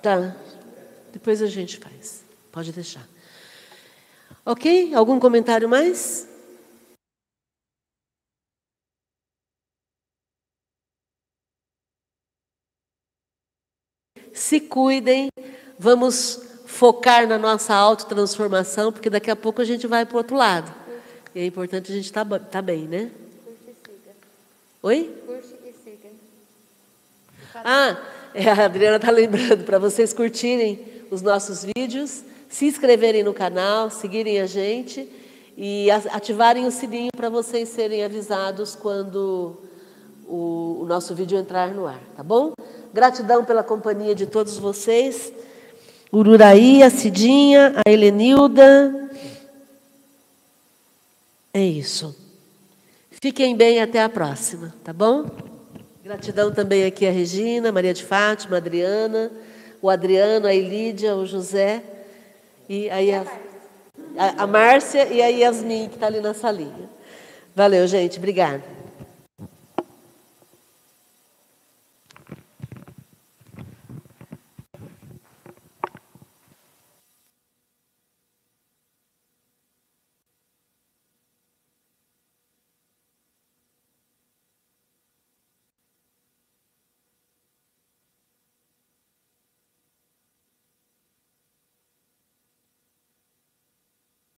[0.03, 0.37] Tá.
[1.13, 2.25] Depois a gente faz.
[2.51, 3.09] Pode deixar.
[4.45, 4.93] Ok?
[4.93, 6.27] Algum comentário mais?
[14.33, 15.29] Se cuidem.
[15.79, 20.35] Vamos focar na nossa autotransformação, porque daqui a pouco a gente vai para o outro
[20.35, 20.73] lado.
[21.35, 23.11] E é importante a gente estar tá bem, né?
[24.83, 25.15] Oi?
[27.57, 28.01] Ah,
[28.33, 33.91] é, a Adriana está lembrando para vocês curtirem os nossos vídeos, se inscreverem no canal,
[33.91, 35.07] seguirem a gente
[35.59, 39.61] e ativarem o sininho para vocês serem avisados quando
[40.31, 42.53] o, o nosso vídeo entrar no ar, tá bom?
[42.95, 45.33] Gratidão pela companhia de todos vocês.
[46.13, 49.11] Ururaí, a Cidinha, a Helenilda.
[51.53, 52.17] É isso.
[53.11, 55.27] Fiquem bem até a próxima, tá bom?
[56.03, 59.31] Gratidão também aqui a Regina, Maria de Fátima, a Adriana,
[59.83, 61.83] o Adriano, a Elídia, o José
[62.69, 63.27] e aí a,
[64.17, 66.89] a, a Márcia e a Yasmin, que está ali na salinha.
[67.55, 68.19] Valeu, gente.
[68.19, 68.80] Obrigada.